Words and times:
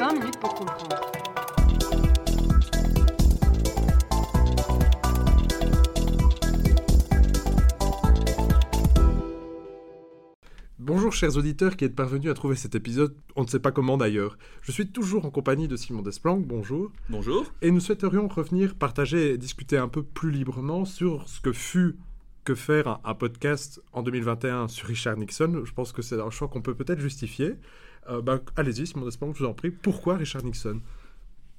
20 0.00 0.14
minutes 0.14 0.40
pour 0.40 0.54
comprendre. 0.54 0.96
Bonjour 10.78 11.12
chers 11.12 11.36
auditeurs 11.36 11.76
qui 11.76 11.84
êtes 11.84 11.94
parvenus 11.94 12.30
à 12.30 12.34
trouver 12.34 12.56
cet 12.56 12.74
épisode, 12.74 13.14
on 13.36 13.42
ne 13.42 13.46
sait 13.46 13.58
pas 13.60 13.72
comment 13.72 13.98
d'ailleurs. 13.98 14.38
Je 14.62 14.72
suis 14.72 14.90
toujours 14.90 15.26
en 15.26 15.30
compagnie 15.30 15.68
de 15.68 15.76
Simon 15.76 16.00
Desplanques, 16.00 16.46
bonjour. 16.46 16.90
Bonjour. 17.10 17.52
Et 17.60 17.70
nous 17.70 17.80
souhaiterions 17.80 18.26
revenir, 18.26 18.76
partager 18.76 19.32
et 19.32 19.36
discuter 19.36 19.76
un 19.76 19.88
peu 19.88 20.02
plus 20.02 20.30
librement 20.30 20.86
sur 20.86 21.28
ce 21.28 21.42
que 21.42 21.52
fut 21.52 21.98
que 22.44 22.54
faire 22.54 23.00
un, 23.04 23.14
podcast 23.14 23.80
en 23.92 24.02
2021 24.02 24.68
sur 24.68 24.88
Richard 24.88 25.16
Nixon? 25.16 25.62
Je 25.64 25.72
pense 25.72 25.92
que 25.92 26.02
c'est 26.02 26.20
un 26.20 26.30
choix 26.30 26.48
qu'on 26.48 26.62
peut 26.62 26.74
peut-être 26.74 27.00
justifier. 27.00 27.54
Euh, 28.08 28.22
bah, 28.22 28.40
Allez-y 28.56 28.86
Simon 28.86 29.04
Desplanques, 29.04 29.36
je 29.36 29.44
vous 29.44 29.50
en 29.50 29.54
prie. 29.54 29.70
Pourquoi 29.70 30.16
Richard 30.16 30.42
Nixon? 30.42 30.80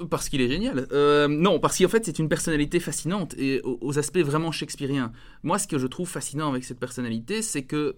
Parce 0.10 0.30
qu'il 0.30 0.42
est 0.42 0.48
génial. 0.48 0.88
Euh, 0.92 1.28
non, 1.28 1.60
parce 1.60 1.78
qu'en 1.78 1.88
fait, 1.88 2.06
c'est 2.06 2.18
une 2.18 2.30
personnalité 2.30 2.80
fascinante 2.80 3.36
et 3.38 3.62
aux, 3.64 4.00
aspects 4.00 4.20
vraiment 4.20 4.52
shakespeariens. 4.52 5.12
Moi, 5.44 5.60
ce 5.60 5.68
que 5.68 5.78
je 5.78 5.88
trouve 5.88 6.10
fascinant 6.10 6.50
avec 6.50 6.64
cette 6.64 6.80
personnalité, 6.80 7.42
c'est 7.42 7.64
que 7.64 7.96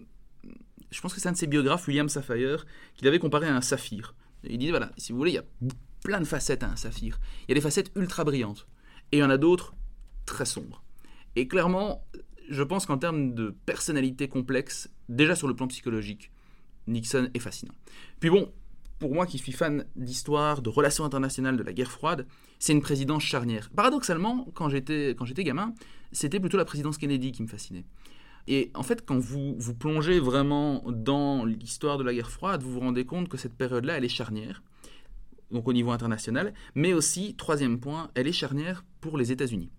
je 0.91 1.01
pense 1.01 1.13
que 1.13 1.21
c'est 1.21 1.29
un 1.29 1.31
de 1.31 1.37
ses 1.37 1.47
biographes, 1.47 1.87
William 1.87 2.09
Safire, 2.09 2.65
qui 2.95 3.05
l'avait 3.05 3.19
comparé 3.19 3.47
à 3.47 3.55
un 3.55 3.61
saphir. 3.61 4.15
Il 4.43 4.57
dit 4.57 4.69
voilà, 4.69 4.91
si 4.97 5.11
vous 5.11 5.17
voulez, 5.17 5.31
il 5.31 5.35
y 5.35 5.39
a 5.39 5.45
plein 6.03 6.19
de 6.19 6.25
facettes 6.25 6.63
à 6.63 6.69
un 6.69 6.75
saphir. 6.75 7.19
Il 7.43 7.49
y 7.49 7.53
a 7.53 7.55
des 7.55 7.61
facettes 7.61 7.91
ultra 7.95 8.23
brillantes 8.25 8.67
et 9.11 9.17
il 9.17 9.19
y 9.21 9.23
en 9.23 9.29
a 9.29 9.37
d'autres 9.37 9.73
très 10.25 10.45
sombres. 10.45 10.83
Et 11.35 11.47
clairement, 11.47 12.05
je 12.49 12.63
pense 12.63 12.85
qu'en 12.85 12.97
termes 12.97 13.33
de 13.33 13.55
personnalité 13.65 14.27
complexe, 14.27 14.89
déjà 15.09 15.35
sur 15.35 15.47
le 15.47 15.55
plan 15.55 15.67
psychologique, 15.67 16.31
Nixon 16.87 17.29
est 17.33 17.39
fascinant. 17.39 17.73
Puis 18.19 18.29
bon, 18.29 18.51
pour 18.99 19.13
moi 19.13 19.25
qui 19.25 19.37
suis 19.37 19.51
fan 19.51 19.85
d'histoire, 19.95 20.61
de 20.61 20.69
relations 20.69 21.05
internationales, 21.05 21.57
de 21.57 21.63
la 21.63 21.73
guerre 21.73 21.91
froide, 21.91 22.25
c'est 22.59 22.73
une 22.73 22.81
présidence 22.81 23.23
charnière. 23.23 23.69
Paradoxalement, 23.75 24.47
quand 24.53 24.69
j'étais 24.69 25.15
quand 25.17 25.25
j'étais 25.25 25.43
gamin, 25.43 25.73
c'était 26.11 26.39
plutôt 26.39 26.57
la 26.57 26.65
présidence 26.65 26.97
Kennedy 26.97 27.31
qui 27.31 27.43
me 27.43 27.47
fascinait. 27.47 27.85
Et 28.47 28.71
en 28.73 28.83
fait, 28.83 29.05
quand 29.05 29.17
vous 29.17 29.55
vous 29.57 29.73
plongez 29.73 30.19
vraiment 30.19 30.83
dans 30.87 31.45
l'histoire 31.45 31.97
de 31.97 32.03
la 32.03 32.13
guerre 32.13 32.29
froide, 32.29 32.61
vous 32.61 32.73
vous 32.73 32.79
rendez 32.81 33.05
compte 33.05 33.29
que 33.29 33.37
cette 33.37 33.53
période-là, 33.53 33.97
elle 33.97 34.05
est 34.05 34.09
charnière, 34.09 34.63
donc 35.51 35.67
au 35.67 35.73
niveau 35.73 35.91
international, 35.91 36.53
mais 36.75 36.93
aussi, 36.93 37.35
troisième 37.35 37.79
point, 37.79 38.09
elle 38.15 38.27
est 38.27 38.33
charnière 38.33 38.83
pour 38.99 39.17
les 39.17 39.31
États-Unis. 39.31 39.69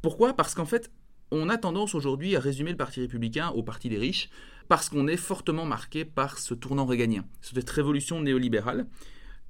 Pourquoi? 0.00 0.32
Parce 0.34 0.54
qu'en 0.54 0.64
fait, 0.64 0.90
on 1.32 1.48
a 1.48 1.56
tendance 1.58 1.94
aujourd'hui 1.94 2.36
à 2.36 2.40
résumer 2.40 2.70
le 2.70 2.76
Parti 2.76 3.00
républicain 3.00 3.48
au 3.50 3.62
Parti 3.62 3.88
des 3.88 3.98
riches, 3.98 4.30
parce 4.68 4.88
qu'on 4.88 5.08
est 5.08 5.16
fortement 5.16 5.64
marqué 5.64 6.04
par 6.04 6.38
ce 6.38 6.54
tournant 6.54 6.86
réganien, 6.86 7.24
cette 7.40 7.68
révolution 7.70 8.20
néolibérale, 8.20 8.86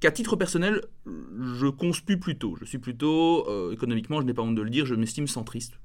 qu'à 0.01 0.11
titre 0.11 0.37
personnel, 0.37 0.83
je 1.07 1.67
conspue 1.67 2.17
plutôt. 2.17 2.57
Je 2.61 2.65
suis 2.65 2.79
plutôt, 2.79 3.49
euh, 3.49 3.73
économiquement, 3.73 4.21
je 4.21 4.27
n'ai 4.27 4.35
pas 4.35 4.43
honte 4.43 4.55
de 4.55 4.63
le 4.63 4.71
dire, 4.71 4.87
je 4.87 4.95
m'estime 4.95 5.27
centriste. 5.27 5.79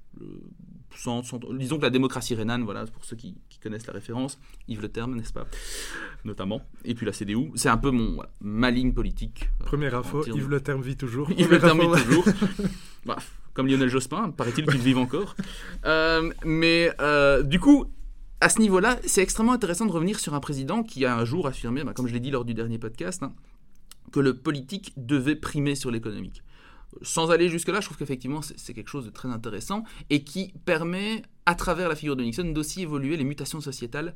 Centre, 0.96 1.54
disons 1.54 1.78
que 1.78 1.84
la 1.84 1.92
démocratie 1.92 2.34
rhénane, 2.34 2.64
voilà, 2.64 2.86
pour 2.86 3.06
ceux 3.06 3.16
qui, 3.16 3.36
qui, 3.50 3.60
connaissent 3.60 3.86
la 3.86 3.94
référence, 3.94 4.40
Yves 4.68 4.82
Le 4.82 4.90
Terme, 4.90 5.16
n'est-ce 5.16 5.34
pas? 5.34 5.46
Notamment. 6.26 6.62
Et 6.86 6.96
puis 6.96 7.06
la 7.06 7.14
CDU, 7.14 7.52
c'est 7.54 7.70
un 7.70 7.78
peu 7.78 7.92
mon 7.92 8.16
voilà, 8.16 8.32
ma 8.42 8.72
ligne 8.72 8.94
politique. 8.94 9.50
Première 9.60 9.94
info, 9.94 10.26
Yves 10.26 10.50
Le 10.50 10.60
Terme 10.60 10.82
vit 10.82 10.98
toujours. 10.98 11.30
Yves 11.32 11.52
Le 11.52 11.60
Terme 11.60 11.82
vit 11.96 12.04
toujours. 12.04 12.26
bah, 13.06 13.18
comme 13.58 13.68
Lionel 13.68 13.90
Jospin, 13.90 14.30
paraît-il 14.30 14.68
qu'il 14.68 14.80
vive 14.80 15.00
encore. 15.00 15.36
Euh, 15.86 16.32
mais 16.46 16.92
euh, 17.02 17.42
du 17.42 17.60
coup, 17.60 17.86
à 18.40 18.50
ce 18.50 18.62
niveau-là, 18.62 19.00
c'est 19.04 19.24
extrêmement 19.24 19.54
intéressant 19.54 19.88
de 19.88 19.92
revenir 19.92 20.20
sur 20.20 20.36
un 20.36 20.40
président 20.40 20.84
qui 20.84 21.06
a 21.06 21.18
un 21.18 21.26
jour 21.26 21.48
affirmé, 21.48 21.84
bah, 21.84 21.94
comme 21.94 22.06
je 22.06 22.14
l'ai 22.14 22.20
dit 22.20 22.30
lors 22.30 22.46
du 22.46 22.54
dernier 22.54 22.78
podcast, 22.78 23.24
hein, 23.24 23.34
que 24.12 24.20
le 24.20 24.38
politique 24.38 24.94
devait 24.96 25.36
primer 25.36 25.74
sur 25.74 25.90
l'économique. 25.90 26.44
Sans 27.02 27.32
aller 27.32 27.50
jusque-là, 27.50 27.82
je 27.82 27.88
trouve 27.88 27.98
qu'effectivement 27.98 28.42
c'est 28.44 28.76
quelque 28.76 28.90
chose 28.90 29.06
de 29.06 29.10
très 29.10 29.28
intéressant 29.28 29.84
et 30.12 30.24
qui 30.24 30.54
permet, 30.66 31.24
à 31.48 31.56
travers 31.56 31.90
la 31.90 31.96
figure 31.96 32.16
de 32.16 32.24
Nixon, 32.24 32.52
d'aussi 32.52 32.84
évoluer 32.84 33.18
les 33.18 33.24
mutations 33.24 33.60
sociétales 33.60 34.16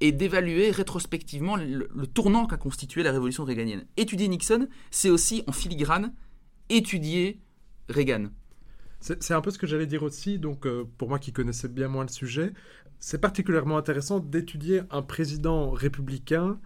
et 0.00 0.12
d'évaluer 0.12 0.72
rétrospectivement 0.72 1.56
le, 1.56 1.88
le 1.90 2.06
tournant 2.06 2.46
qu'a 2.46 2.58
constitué 2.58 3.02
la 3.02 3.12
révolution 3.12 3.44
réganienne. 3.44 3.86
Étudier 3.96 4.28
Nixon, 4.28 4.68
c'est 4.90 5.08
aussi 5.08 5.42
en 5.46 5.52
filigrane 5.52 6.12
étudier 6.68 7.40
Reagan. 7.88 8.30
C'est 9.02 9.34
un 9.34 9.40
peu 9.40 9.50
ce 9.50 9.58
que 9.58 9.66
j'allais 9.66 9.86
dire 9.86 10.04
aussi, 10.04 10.38
donc 10.38 10.64
euh, 10.64 10.84
pour 10.96 11.08
moi 11.08 11.18
qui 11.18 11.32
connaissais 11.32 11.68
bien 11.68 11.88
moins 11.88 12.04
le 12.04 12.08
sujet, 12.08 12.52
c'est 13.00 13.20
particulièrement 13.20 13.76
intéressant 13.76 14.20
d'étudier 14.20 14.82
un 14.90 15.02
président 15.02 15.70
républicain 15.70 16.60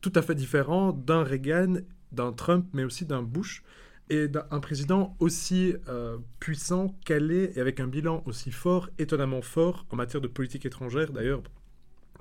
tout 0.00 0.12
à 0.16 0.22
fait 0.22 0.34
différent 0.34 0.92
d'un 0.92 1.22
Reagan, 1.22 1.76
d'un 2.10 2.32
Trump, 2.32 2.66
mais 2.72 2.82
aussi 2.82 3.04
d'un 3.04 3.22
Bush, 3.22 3.62
et 4.10 4.26
d'un 4.26 4.60
président 4.60 5.14
aussi 5.20 5.74
euh, 5.88 6.18
puissant, 6.40 6.96
calé, 7.04 7.52
et 7.54 7.60
avec 7.60 7.78
un 7.78 7.86
bilan 7.86 8.22
aussi 8.26 8.50
fort, 8.50 8.88
étonnamment 8.98 9.42
fort, 9.42 9.86
en 9.90 9.96
matière 9.96 10.20
de 10.20 10.28
politique 10.28 10.66
étrangère. 10.66 11.12
D'ailleurs, 11.12 11.42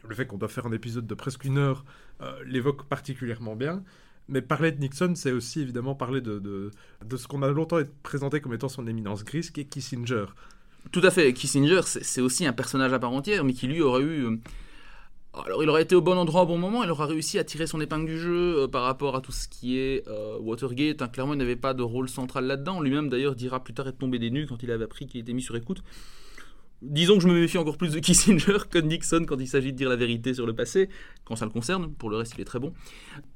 le 0.07 0.13
fait 0.13 0.27
qu'on 0.27 0.37
doit 0.37 0.49
faire 0.49 0.67
un 0.67 0.71
épisode 0.71 1.07
de 1.07 1.15
presque 1.15 1.45
une 1.45 1.57
heure 1.57 1.83
euh, 2.21 2.43
l'évoque 2.45 2.87
particulièrement 2.87 3.55
bien. 3.55 3.83
Mais 4.29 4.41
parler 4.41 4.71
de 4.71 4.79
Nixon, 4.79 5.13
c'est 5.15 5.31
aussi 5.31 5.61
évidemment 5.61 5.95
parler 5.95 6.21
de, 6.21 6.39
de, 6.39 7.17
ce 7.17 7.27
qu'on 7.27 7.43
a 7.43 7.49
longtemps 7.49 7.79
présenté 8.03 8.41
comme 8.41 8.53
étant 8.53 8.67
son 8.67 8.85
éminence 8.85 9.23
grise, 9.23 9.51
qui 9.51 9.61
est 9.61 9.65
Kissinger. 9.65 10.25
Tout 10.91 11.01
à 11.03 11.11
fait. 11.11 11.33
Kissinger, 11.33 11.81
c'est 11.83 12.21
aussi 12.21 12.45
un 12.45 12.53
personnage 12.53 12.91
à 12.93 12.99
part 12.99 13.11
entière, 13.11 13.43
mais 13.43 13.53
qui 13.53 13.67
lui 13.67 13.81
aurait 13.81 14.03
eu... 14.03 14.25
Euh, 14.25 14.37
alors 15.45 15.61
il 15.61 15.69
aurait 15.69 15.83
été 15.83 15.93
au 15.93 16.01
bon 16.01 16.17
endroit 16.17 16.43
au 16.43 16.45
bon 16.47 16.57
moment, 16.57 16.83
il 16.83 16.89
aura 16.89 17.05
réussi 17.05 17.37
à 17.37 17.43
tirer 17.43 17.67
son 17.67 17.79
épingle 17.79 18.07
du 18.07 18.17
jeu 18.17 18.63
euh, 18.63 18.67
par 18.67 18.83
rapport 18.83 19.15
à 19.15 19.21
tout 19.21 19.31
ce 19.31 19.47
qui 19.47 19.77
est 19.77 20.07
euh, 20.07 20.37
Watergate. 20.39 21.01
Hein, 21.01 21.07
clairement, 21.07 21.33
il 21.33 21.37
n'avait 21.37 21.55
pas 21.55 21.73
de 21.73 21.83
rôle 21.83 22.09
central 22.09 22.45
là-dedans. 22.45 22.81
Lui-même, 22.81 23.07
d'ailleurs, 23.07 23.35
dira 23.35 23.63
plus 23.63 23.73
tard 23.73 23.87
être 23.87 23.99
tombé 23.99 24.19
des 24.19 24.31
nues 24.31 24.47
quand 24.47 24.63
il 24.63 24.71
avait 24.71 24.85
appris 24.85 25.05
qu'il 25.05 25.21
était 25.21 25.33
mis 25.33 25.41
sur 25.41 25.55
écoute. 25.55 25.83
Disons 26.81 27.15
que 27.15 27.23
je 27.23 27.27
me 27.27 27.33
méfie 27.33 27.57
encore 27.57 27.77
plus 27.77 27.93
de 27.93 27.99
Kissinger 27.99 28.57
que 28.69 28.77
de 28.77 28.85
Nixon 28.85 29.25
quand 29.27 29.39
il 29.39 29.47
s'agit 29.47 29.71
de 29.71 29.77
dire 29.77 29.89
la 29.89 29.95
vérité 29.95 30.33
sur 30.35 30.45
le 30.45 30.53
passé, 30.53 30.89
quand 31.25 31.35
ça 31.35 31.45
le 31.45 31.51
concerne. 31.51 31.91
Pour 31.93 32.09
le 32.11 32.17
reste, 32.17 32.35
il 32.37 32.41
est 32.41 32.45
très 32.45 32.59
bon. 32.59 32.73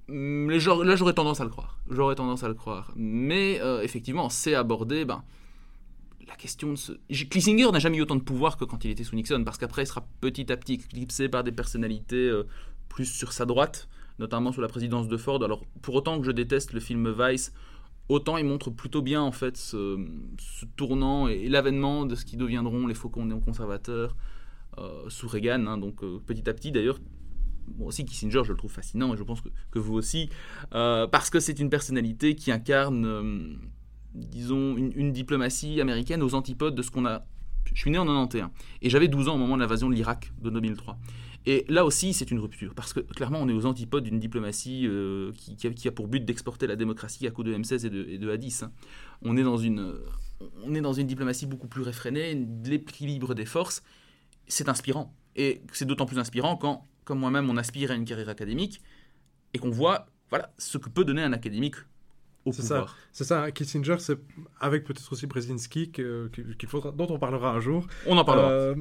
Mais 0.08 0.60
genre, 0.60 0.84
là, 0.84 0.96
j'aurais 0.96 1.14
tendance 1.14 1.42
à 1.42 1.44
le 1.44 1.50
croire. 1.50 1.80
J'aurais 1.90 2.16
tendance 2.16 2.44
à 2.44 2.48
le 2.48 2.54
croire. 2.54 2.94
Mais 2.96 3.60
euh, 3.62 3.82
effectivement, 3.82 4.30
c'est 4.30 4.54
abordé. 4.54 5.06
Ben, 5.06 5.24
la 6.28 6.36
question 6.36 6.72
de 6.72 6.76
ce... 6.76 6.92
Kissinger 7.10 7.72
n'a 7.72 7.80
jamais 7.80 7.98
eu 7.98 8.02
autant 8.02 8.16
de 8.16 8.22
pouvoir 8.22 8.58
que 8.58 8.66
quand 8.66 8.86
il 8.86 8.92
était 8.92 9.04
sous 9.04 9.16
Nixon, 9.16 9.44
parce 9.44 9.58
qu'après, 9.58 9.84
il 9.84 9.88
sera 9.88 10.06
petit 10.22 10.52
à 10.52 10.58
petit 10.58 10.74
éclipsé 10.74 11.28
par 11.28 11.44
des 11.44 11.52
personnalités 11.52 12.30
euh, 12.30 12.44
plus 12.90 13.06
sur 13.06 13.34
sa 13.34 13.46
droite, 13.46 13.90
notamment 14.20 14.52
sous 14.52 14.62
la 14.62 14.68
présidence 14.68 15.08
de 15.08 15.18
Ford. 15.18 15.44
Alors, 15.44 15.66
pour 15.82 15.96
autant 15.96 16.20
que 16.20 16.28
je 16.28 16.32
déteste 16.32 16.74
le 16.74 16.80
film 16.80 17.12
Vice, 17.12 17.54
autant 18.10 18.38
il 18.38 18.46
montre 18.46 18.70
plutôt 18.70 19.02
bien, 19.02 19.22
en 19.22 19.32
fait, 19.32 19.58
ce, 19.58 19.98
tournant 20.76 21.28
et, 21.28 21.48
l'avènement 21.50 22.06
de 22.06 22.16
ce 22.16 22.26
qui 22.26 22.38
deviendront 22.38 22.88
les 22.88 22.94
faucons 22.94 23.26
néoconservateurs 23.26 24.16
euh, 24.78 25.10
sous 25.10 25.28
Reagan. 25.28 25.66
Hein, 25.68 25.78
donc, 25.78 26.04
euh, 26.04 26.20
petit 26.26 26.50
à 26.50 26.54
petit, 26.54 26.72
d'ailleurs, 26.72 27.00
Bon, 27.68 27.88
aussi 27.88 28.06
Kissinger, 28.06 28.42
je 28.44 28.52
le 28.52 28.58
trouve 28.58 28.72
fascinant, 28.72 29.14
et 29.14 29.18
je 29.18 29.24
pense 29.24 29.42
que, 29.42 29.80
vous 29.80 29.94
aussi, 29.94 30.30
euh, 30.74 31.08
parce 31.08 31.30
que 31.30 31.40
c'est 31.40 31.60
une 31.60 31.70
personnalité 31.70 32.36
qui 32.36 32.52
incarne 32.52 33.06
euh, 33.06 33.54
disons, 34.14 34.76
une, 34.78 34.92
une, 34.96 35.12
diplomatie 35.12 35.80
américaine 35.80 36.22
aux 36.22 36.36
antipodes 36.36 36.76
de 36.76 36.82
ce 36.82 36.92
qu'on 36.92 37.06
a. 37.06 37.24
Je 37.74 37.80
suis 37.80 37.92
né 37.92 37.98
en 37.98 38.06
91 38.06 38.50
et 38.82 38.90
j'avais 38.90 39.08
12 39.08 39.30
ans 39.30 39.36
au 39.36 39.38
moment 39.38 39.56
de 39.56 39.62
l'invasion 39.62 39.90
de 39.90 39.96
l'Irak 39.96 40.34
de 40.42 40.50
2003. 40.50 40.98
Et 41.46 41.66
là 41.70 41.86
aussi, 41.86 42.14
c'est 42.14 42.30
une 42.30 42.40
rupture 42.40 42.76
parce 42.76 42.94
que 42.94 43.00
clairement, 43.00 43.40
on 43.42 43.50
est 43.50 43.54
aux 43.54 43.66
antipodes 43.66 44.04
d'une 44.04 44.20
diplomatie 44.20 44.86
euh, 44.86 45.32
qui, 45.34 45.88
a, 45.88 45.92
pour 45.92 46.08
but 46.08 46.24
d'exporter 46.24 46.68
la 46.68 46.76
démocratie 46.76 47.26
à 47.26 47.32
coup 47.32 47.44
de 47.44 47.54
M16 47.54 47.88
et 47.88 47.90
de, 47.90 48.06
et 48.08 48.18
de 48.18 48.36
A10. 48.36 48.66
Hein. 48.66 48.72
On, 49.24 49.36
est 49.38 49.44
dans 49.44 49.58
une, 49.58 49.96
on 50.64 50.76
est 50.76 50.82
dans 50.82 50.94
une 50.94 51.08
diplomatie 51.08 51.48
beaucoup 51.48 51.68
plus 51.68 51.82
réfrénée, 51.82 52.48
l'équilibre 52.66 53.34
des 53.34 53.46
forces. 53.46 53.82
C'est 54.48 54.70
inspirant. 54.70 55.16
Et 55.36 55.62
c'est 55.72 55.86
d'autant 55.86 56.06
plus 56.06 56.20
inspirant 56.20 56.58
quand, 56.58 56.88
comme 57.06 57.20
moi-même, 57.20 57.50
on 57.50 57.58
aspire 57.58 57.92
à 57.92 57.96
une 57.96 58.06
carrière 58.06 58.30
académique 58.30 58.82
et 59.54 59.60
qu'on 59.60 59.72
voit 59.72 60.08
voilà, 60.30 60.54
ce 60.58 60.78
que 60.78 60.90
peut 60.90 61.04
donner 61.04 61.24
un 61.24 61.34
académique 61.34 61.76
c'est 62.50 62.64
ça, 62.64 62.88
c'est 63.12 63.24
ça. 63.24 63.52
Kissinger, 63.52 63.98
c'est 64.00 64.18
avec 64.60 64.84
peut-être 64.84 65.12
aussi 65.12 65.28
Brzezinski 65.28 65.92
qu'il 65.92 66.30
qu 66.58 66.68
faudra, 66.68 66.92
dont 66.92 67.08
on 67.10 67.20
parlera 67.20 67.52
un 67.52 67.60
jour. 67.60 67.86
On 68.08 68.18
en 68.18 68.26
parlera. 68.26 68.50
Euh, 68.50 68.76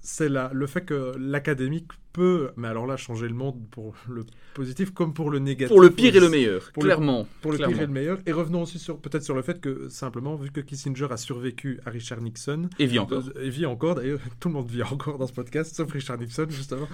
c'est 0.00 0.28
le 0.28 0.66
fait 0.66 0.82
que 0.82 1.12
l'académique 1.18 1.88
peut, 2.12 2.50
mais 2.56 2.68
alors 2.68 2.86
là, 2.86 2.96
changer 2.96 3.28
le 3.28 3.34
monde 3.34 3.60
pour 3.70 3.94
le 4.08 4.24
positif 4.54 4.92
comme 4.92 5.14
pour 5.14 5.30
le 5.30 5.38
négatif. 5.38 5.68
Pour 5.68 5.80
le 5.80 5.90
pire 5.90 6.14
et 6.14 6.20
le 6.20 6.28
meilleur, 6.28 6.70
pour 6.72 6.82
clairement. 6.82 7.20
Le, 7.20 7.40
pour 7.40 7.52
le 7.52 7.58
clairement. 7.58 7.74
pire 7.74 7.82
et 7.82 7.86
le 7.86 7.92
meilleur. 7.92 8.18
Et 8.26 8.32
revenons 8.32 8.62
aussi 8.62 8.78
sur 8.78 8.98
peut-être 8.98 9.22
sur 9.22 9.34
le 9.34 9.42
fait 9.42 9.60
que 9.60 9.88
simplement, 9.88 10.34
vu 10.36 10.50
que 10.50 10.60
Kissinger 10.60 11.08
a 11.10 11.16
survécu 11.16 11.80
à 11.86 11.90
Richard 11.90 12.20
Nixon, 12.20 12.68
et 12.78 12.86
vit 12.86 12.98
encore, 12.98 13.24
euh, 13.36 13.44
et 13.44 13.50
vit 13.50 13.66
encore. 13.66 13.94
D'ailleurs, 13.94 14.20
tout 14.40 14.48
le 14.48 14.54
monde 14.54 14.68
vit 14.68 14.82
encore 14.82 15.18
dans 15.18 15.26
ce 15.26 15.32
podcast, 15.32 15.74
sauf 15.74 15.90
Richard 15.92 16.18
Nixon 16.18 16.46
justement. 16.50 16.88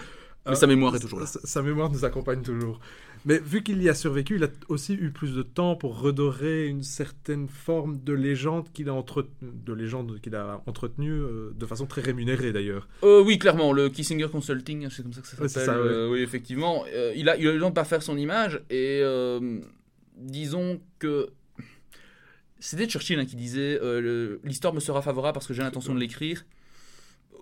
Mais 0.46 0.52
euh, 0.52 0.54
sa 0.54 0.66
mémoire 0.66 0.94
est 0.96 1.00
toujours 1.00 1.20
là. 1.20 1.26
Sa, 1.26 1.40
sa 1.44 1.62
mémoire 1.62 1.90
nous 1.90 2.04
accompagne 2.04 2.42
toujours. 2.42 2.80
Mais 3.24 3.38
vu 3.38 3.62
qu'il 3.62 3.80
y 3.80 3.88
a 3.88 3.94
survécu, 3.94 4.36
il 4.36 4.44
a 4.44 4.48
aussi 4.68 4.94
eu 4.94 5.10
plus 5.12 5.34
de 5.34 5.42
temps 5.42 5.76
pour 5.76 6.00
redorer 6.00 6.66
une 6.66 6.82
certaine 6.82 7.48
forme 7.48 8.02
de 8.02 8.12
légende 8.12 8.72
qu'il 8.72 8.88
a 8.88 8.94
entretenue, 8.94 9.50
de 9.64 9.72
légende 9.72 10.20
qu'il 10.20 10.34
a 10.34 10.60
entretenue 10.66 11.12
euh, 11.12 11.52
de 11.54 11.66
façon 11.66 11.86
très 11.86 12.00
rémunérée 12.00 12.52
d'ailleurs. 12.52 12.88
Euh, 13.04 13.22
oui, 13.22 13.38
clairement, 13.38 13.72
le 13.72 13.88
Kissinger 13.88 14.28
Consulting, 14.28 14.88
c'est 14.90 15.02
comme 15.02 15.12
ça 15.12 15.20
que 15.20 15.28
ça 15.28 15.36
s'appelle. 15.36 15.80
Ouais, 15.80 15.88
euh, 15.88 16.10
oui, 16.10 16.20
effectivement, 16.20 16.84
il 17.14 17.28
a, 17.28 17.36
il 17.36 17.46
a 17.46 17.50
eu 17.50 17.54
le 17.54 17.60
temps 17.60 17.70
de 17.70 17.74
pas 17.74 17.84
faire 17.84 18.02
son 18.02 18.16
image 18.16 18.60
et 18.70 19.02
disons 20.16 20.80
que 20.98 21.30
c'était 22.62 22.86
Churchill 22.86 23.18
hein, 23.18 23.26
qui 23.26 23.34
disait 23.34 23.78
euh, 23.82 24.38
l'histoire 24.44 24.72
me 24.72 24.78
sera 24.78 25.02
favorable 25.02 25.34
parce 25.34 25.48
que 25.48 25.52
j'ai 25.52 25.62
l'intention 25.62 25.94
de 25.94 25.98
l'écrire. 25.98 26.44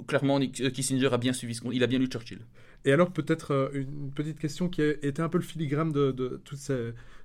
Clairement, 0.07 0.41
euh, 0.41 0.71
Kissinger 0.71 1.13
a 1.13 1.19
bien 1.19 1.33
suivi 1.33 1.55
ce 1.55 1.63
Il 1.73 1.83
a 1.83 1.87
bien 1.87 1.99
lu 1.99 2.07
Churchill. 2.07 2.41
Et 2.85 2.93
alors, 2.93 3.13
peut-être 3.13 3.53
euh, 3.53 3.71
une 3.75 4.11
petite 4.11 4.39
question 4.39 4.69
qui 4.69 4.83
a 4.83 4.91
été 5.03 5.21
un 5.23 5.29
peu 5.29 5.39
le 5.39 5.45
filigrane 5.45 5.93
de, 5.93 6.13
de 6.13 6.41
tout, 6.45 6.57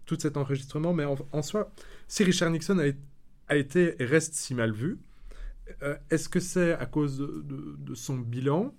tout, 0.06 0.18
cet 0.20 0.38
enregistrement, 0.38 0.94
mais 0.94 1.06
en, 1.06 1.42
soi, 1.42 1.72
si 2.08 2.24
Richard 2.24 2.52
Nixon 2.52 2.80
a, 2.80 2.92
a, 3.48 3.56
été 3.56 3.96
et 4.00 4.06
reste 4.06 4.34
si 4.36 4.54
mal 4.54 4.72
vu, 4.72 4.98
est-ce 6.12 6.30
que 6.30 6.40
c'est 6.40 6.74
à 6.74 6.86
cause 6.86 7.18
de, 7.18 7.76
de, 7.78 7.96
son 7.96 8.18
bilan 8.18 8.74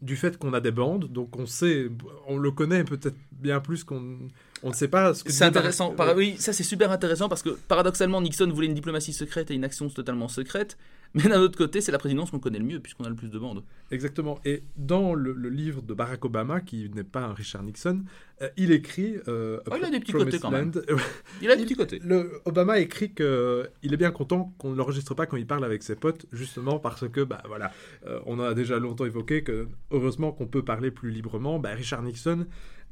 du 0.00 0.16
fait 0.16 0.36
qu'on 0.36 0.52
a 0.52 0.60
des 0.60 0.70
bandes, 0.70 1.06
donc 1.06 1.36
on 1.38 1.46
sait, 1.46 1.88
on 2.26 2.36
le 2.36 2.50
connaît 2.50 2.84
peut-être 2.84 3.16
bien 3.32 3.60
plus 3.60 3.84
qu'on 3.84 4.28
on 4.62 4.68
ne 4.68 4.74
sait 4.74 4.88
pas 4.88 5.14
ce 5.14 5.24
que 5.24 5.32
c'est 5.32 5.44
intéressant. 5.44 5.94
oui, 6.16 6.36
ça 6.38 6.52
c'est 6.52 6.62
super 6.62 6.90
intéressant 6.90 7.28
parce 7.28 7.42
que 7.42 7.50
paradoxalement 7.50 8.20
Nixon 8.20 8.48
voulait 8.50 8.66
une 8.66 8.74
diplomatie 8.74 9.12
secrète 9.12 9.50
et 9.50 9.54
une 9.54 9.64
action 9.64 9.88
totalement 9.88 10.28
secrète. 10.28 10.76
Mais 11.14 11.22
d'un 11.22 11.40
autre 11.40 11.56
côté, 11.56 11.80
c'est 11.80 11.92
la 11.92 11.98
présidence 11.98 12.32
qu'on 12.32 12.40
connaît 12.40 12.58
le 12.58 12.64
mieux, 12.64 12.80
puisqu'on 12.80 13.04
a 13.04 13.08
le 13.08 13.14
plus 13.14 13.30
de 13.30 13.38
bandes. 13.38 13.62
Exactement. 13.92 14.40
Et 14.44 14.64
dans 14.76 15.14
le, 15.14 15.32
livre 15.48 15.80
de 15.80 15.94
Barack 15.94 16.24
Obama, 16.24 16.60
qui 16.60 16.90
n'est 16.90 17.04
pas 17.04 17.20
un 17.20 17.32
Richard 17.32 17.62
Nixon, 17.62 18.02
euh, 18.42 18.48
il 18.56 18.72
écrit. 18.72 19.16
Euh, 19.28 19.60
oh, 19.70 19.74
il 19.78 19.84
a 19.84 19.90
des 19.90 20.00
petits 20.00 20.12
côtés 20.12 20.40
quand 20.40 20.50
même. 20.50 20.72
il 21.42 21.50
a 21.50 21.56
des 21.56 21.62
petits 21.62 21.76
côtés. 21.76 22.00
Le, 22.02 22.40
Obama 22.44 22.80
écrit 22.80 23.14
qu'il 23.14 23.24
est 23.94 23.96
bien 23.96 24.10
content 24.10 24.52
qu'on 24.58 24.70
ne 24.70 24.76
l'enregistre 24.76 25.14
pas 25.14 25.26
quand 25.26 25.36
il 25.36 25.46
parle 25.46 25.64
avec 25.64 25.84
ses 25.84 25.94
potes, 25.94 26.26
justement 26.32 26.80
parce 26.80 27.08
que, 27.08 27.20
bah 27.20 27.42
voilà, 27.46 27.70
euh, 28.06 28.18
on 28.26 28.40
a 28.40 28.52
déjà 28.54 28.80
longtemps 28.80 29.06
évoqué 29.06 29.44
que, 29.44 29.68
heureusement 29.92 30.32
qu'on 30.32 30.48
peut 30.48 30.64
parler 30.64 30.90
plus 30.90 31.10
librement. 31.10 31.60
Bah, 31.60 31.70
Richard 31.70 32.02
Nixon 32.02 32.46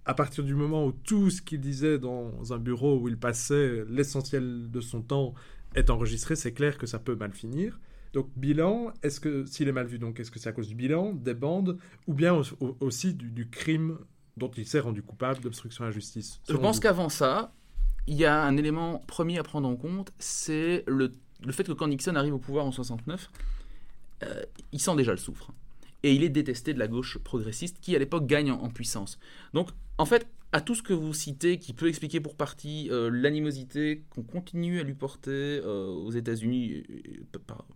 à 0.04 0.14
partir 0.14 0.42
du 0.42 0.54
moment 0.54 0.86
où 0.86 0.92
tout 0.92 1.30
ce 1.30 1.42
qu'il 1.42 1.60
disait 1.60 1.98
dans 1.98 2.52
un 2.52 2.58
bureau 2.58 2.98
où 2.98 3.08
il 3.08 3.16
passait 3.16 3.84
l'essentiel 3.88 4.68
de 4.70 4.80
son 4.80 5.00
temps 5.00 5.34
est 5.76 5.90
enregistré, 5.90 6.34
c'est 6.34 6.52
clair 6.52 6.76
que 6.76 6.86
ça 6.86 6.98
peut 6.98 7.14
mal 7.14 7.32
finir. 7.32 7.78
Donc 8.12 8.28
bilan, 8.36 8.92
est-ce 9.02 9.20
que 9.20 9.46
s'il 9.46 9.68
est 9.68 9.72
mal 9.72 9.86
vu, 9.86 9.98
donc 9.98 10.20
est-ce 10.20 10.30
que 10.30 10.38
c'est 10.38 10.48
à 10.48 10.52
cause 10.52 10.68
du 10.68 10.74
bilan, 10.74 11.14
des 11.14 11.34
bandes, 11.34 11.78
ou 12.06 12.14
bien 12.14 12.38
aussi 12.80 13.14
du, 13.14 13.48
crime 13.48 13.98
dont 14.36 14.50
il 14.56 14.66
s'est 14.66 14.80
rendu 14.80 15.02
coupable 15.02 15.40
d'obstruction 15.40 15.84
à 15.84 15.88
la 15.88 15.92
justice? 15.92 16.40
Je 16.48 16.56
pense 16.56 16.78
qu'avant 16.78 17.08
ça, 17.08 17.54
il 18.06 18.16
y 18.16 18.24
a 18.24 18.42
un 18.42 18.56
élément 18.56 18.98
premier 19.06 19.38
à 19.38 19.42
prendre 19.42 19.68
en 19.68 19.76
compte, 19.76 20.12
c'est 20.18 20.84
le, 20.86 21.12
fait 21.50 21.64
que 21.64 21.72
quand 21.72 21.88
Nixon 21.88 22.14
arrive 22.14 22.34
au 22.34 22.38
pouvoir 22.38 22.66
en 22.66 22.72
69, 22.72 23.30
euh, 24.24 24.42
il 24.72 24.80
sent 24.80 24.96
déjà 24.96 25.12
le 25.12 25.18
souffre. 25.18 25.52
Et 26.02 26.14
il 26.14 26.22
est 26.24 26.28
détesté 26.28 26.74
de 26.74 26.78
la 26.78 26.88
gauche 26.88 27.18
progressiste 27.18 27.78
qui 27.80 27.94
à 27.94 27.98
l'époque 27.98 28.26
gagne 28.26 28.50
en, 28.50 28.68
puissance. 28.68 29.18
Donc 29.54 29.70
en 29.98 30.04
fait, 30.04 30.26
à 30.52 30.60
tout 30.60 30.74
ce 30.74 30.82
que 30.82 30.92
vous 30.92 31.14
citez, 31.14 31.58
qui 31.58 31.72
peut 31.72 31.88
expliquer 31.88 32.20
pour 32.20 32.36
partie 32.36 32.90
euh, 32.90 33.10
l'animosité 33.10 34.04
qu'on 34.10 34.22
continue 34.22 34.80
à 34.80 34.82
lui 34.82 34.94
porter 34.94 35.30
euh, 35.30 35.86
aux 35.86 36.10
États-Unis, 36.10 36.84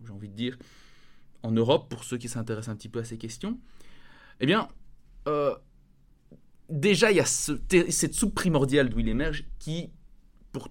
j'ai 0.05 0.12
envie 0.12 0.28
de 0.28 0.34
dire, 0.34 0.58
en 1.43 1.52
Europe, 1.52 1.88
pour 1.88 2.05
ceux 2.05 2.19
qui 2.19 2.28
s'intéressent 2.28 2.73
un 2.73 2.76
petit 2.76 2.90
peu 2.90 2.99
à 2.99 3.05
ces 3.05 3.17
questions, 3.17 3.58
eh 4.40 4.46
bien, 4.46 4.69
euh, 5.26 5.55
déjà, 6.69 7.11
il 7.11 7.17
y 7.17 7.20
a 7.20 7.25
cette 7.25 8.14
soupe 8.14 8.34
primordiale 8.34 8.90
d'où 8.90 8.99
il 8.99 9.08
émerge 9.08 9.44
qui, 9.58 9.90
pour, 10.52 10.69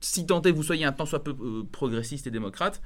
si 0.00 0.26
que 0.26 0.50
vous 0.50 0.62
soyez 0.62 0.86
un 0.86 0.92
tant 0.92 1.06
soit 1.06 1.22
peu 1.22 1.66
progressiste 1.66 2.26
et 2.26 2.30
démocrate, 2.30 2.80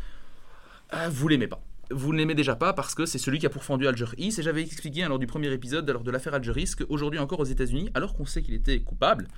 vous 1.11 1.29
l'aimez 1.29 1.49
pas 1.49 1.63
vous 1.91 2.13
ne 2.13 2.19
l'aimez 2.19 2.35
déjà 2.35 2.55
pas 2.55 2.73
parce 2.73 2.95
que 2.95 3.07
c'est 3.07 3.19
celui 3.19 3.39
qui 3.39 3.47
a 3.47 3.51
pourfendu 3.51 3.87
Alger 3.87 4.07
Hiss. 4.17 4.39
Et 4.39 4.43
j'avais 4.43 4.63
expliqué 4.63 5.05
lors 5.07 5.19
du 5.19 5.27
premier 5.27 5.53
épisode 5.53 5.89
lors 5.89 6.03
de 6.03 6.11
l'affaire 6.11 6.35
Alger 6.35 6.53
Hiss 6.57 6.75
qu'aujourd'hui 6.75 7.19
encore 7.19 7.41
aux 7.41 7.45
États-Unis, 7.45 7.91
alors 7.95 8.15
qu'on 8.15 8.27
sait 8.27 8.43
qu'il 8.43 8.55
était 8.55 8.81
coupable, 8.81 9.29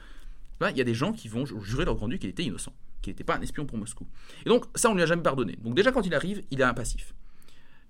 ben, 0.59 0.71
il 0.71 0.77
y 0.77 0.81
a 0.81 0.85
des 0.85 0.95
gens 0.95 1.13
qui 1.13 1.29
vont 1.29 1.45
jurer 1.47 1.85
leur 1.85 1.95
grand 1.95 2.09
dieu 2.09 2.19
qu'il 2.19 2.29
était 2.29 2.43
innocent, 2.43 2.73
qu'il 3.03 3.13
n'était 3.13 3.25
pas 3.25 3.37
un 3.37 3.41
espion 3.41 3.67
pour 3.67 3.79
Moscou. 3.79 4.07
Et 4.45 4.49
donc 4.49 4.67
ça, 4.75 4.89
on 4.89 4.93
ne 4.93 4.97
lui 4.97 5.03
a 5.03 5.07
jamais 5.07 5.23
pardonné. 5.23 5.57
Donc 5.63 5.75
déjà 5.75 5.93
quand 5.93 6.07
il 6.07 6.15
arrive, 6.15 6.43
il 6.51 6.61
est 6.61 6.65
un 6.65 6.75
passif. 6.75 7.15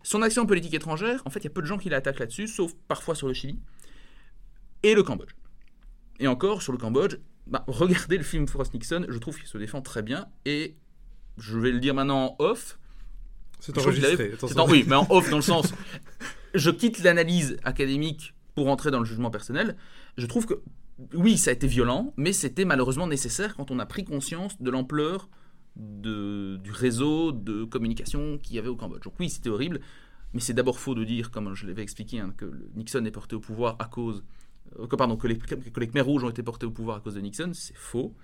Son 0.02 0.22
action 0.22 0.46
politique 0.46 0.74
étrangère, 0.74 1.22
en 1.26 1.30
fait, 1.30 1.40
il 1.40 1.44
y 1.44 1.46
a 1.48 1.50
peu 1.50 1.60
de 1.60 1.66
gens 1.66 1.78
qui 1.78 1.90
l'attaquent 1.90 2.20
là-dessus, 2.20 2.48
sauf 2.48 2.72
parfois 2.88 3.14
sur 3.14 3.28
le 3.28 3.34
Chili 3.34 3.58
et 4.82 4.94
le 4.94 5.02
Cambodge. 5.02 5.34
Et 6.20 6.26
encore 6.26 6.62
sur 6.62 6.72
le 6.72 6.78
Cambodge, 6.78 7.16
ben, 7.46 7.62
regardez 7.66 8.16
le 8.16 8.22
film 8.22 8.46
Frost 8.46 8.72
Nixon, 8.72 9.04
je 9.08 9.18
trouve 9.18 9.36
qu'il 9.36 9.46
se 9.46 9.58
défend 9.58 9.82
très 9.82 10.02
bien 10.02 10.28
et 10.44 10.76
je 11.38 11.58
vais 11.58 11.72
le 11.72 11.80
dire 11.80 11.94
maintenant 11.94 12.36
en 12.38 12.44
off, 12.44 12.78
c'est 13.60 13.76
enregistré. 13.78 14.32
oui, 14.68 14.84
mais 14.86 14.96
en 14.96 15.06
off 15.10 15.30
dans 15.30 15.36
le 15.36 15.42
sens. 15.42 15.72
Je 16.54 16.70
quitte 16.70 17.02
l'analyse 17.02 17.56
académique 17.62 18.34
pour 18.54 18.68
entrer 18.68 18.90
dans 18.90 18.98
le 18.98 19.04
jugement 19.04 19.30
personnel. 19.30 19.76
Je 20.16 20.26
trouve 20.26 20.46
que 20.46 20.60
oui, 21.14 21.38
ça 21.38 21.50
a 21.50 21.52
été 21.54 21.66
violent, 21.66 22.12
mais 22.16 22.32
c'était 22.32 22.64
malheureusement 22.64 23.06
nécessaire 23.06 23.56
quand 23.56 23.70
on 23.70 23.78
a 23.78 23.86
pris 23.86 24.04
conscience 24.04 24.60
de 24.60 24.70
l'ampleur 24.70 25.28
de, 25.76 26.56
du 26.56 26.72
réseau 26.72 27.32
de 27.32 27.64
communication 27.64 28.38
qu'il 28.38 28.56
y 28.56 28.58
avait 28.58 28.68
au 28.68 28.76
Cambodge. 28.76 29.04
Donc 29.04 29.14
oui, 29.18 29.30
c'était 29.30 29.48
horrible, 29.48 29.80
mais 30.34 30.40
c'est 30.40 30.52
d'abord 30.52 30.78
faux 30.78 30.94
de 30.94 31.04
dire, 31.04 31.30
comme 31.30 31.54
je 31.54 31.66
l'avais 31.66 31.82
expliqué, 31.82 32.20
hein, 32.20 32.34
que 32.36 32.46
Nixon 32.74 33.04
est 33.04 33.10
porté 33.10 33.36
au 33.36 33.40
pouvoir 33.40 33.76
à 33.78 33.86
cause... 33.86 34.24
Euh, 34.78 34.86
que, 34.86 34.96
pardon, 34.96 35.16
que 35.16 35.26
les, 35.26 35.38
que 35.38 35.80
les 35.80 35.88
Khmers 35.88 36.04
rouges 36.04 36.24
ont 36.24 36.30
été 36.30 36.42
portés 36.42 36.66
au 36.66 36.70
pouvoir 36.70 36.98
à 36.98 37.00
cause 37.00 37.14
de 37.14 37.20
Nixon, 37.20 37.52
c'est 37.54 37.76
faux. 37.76 38.14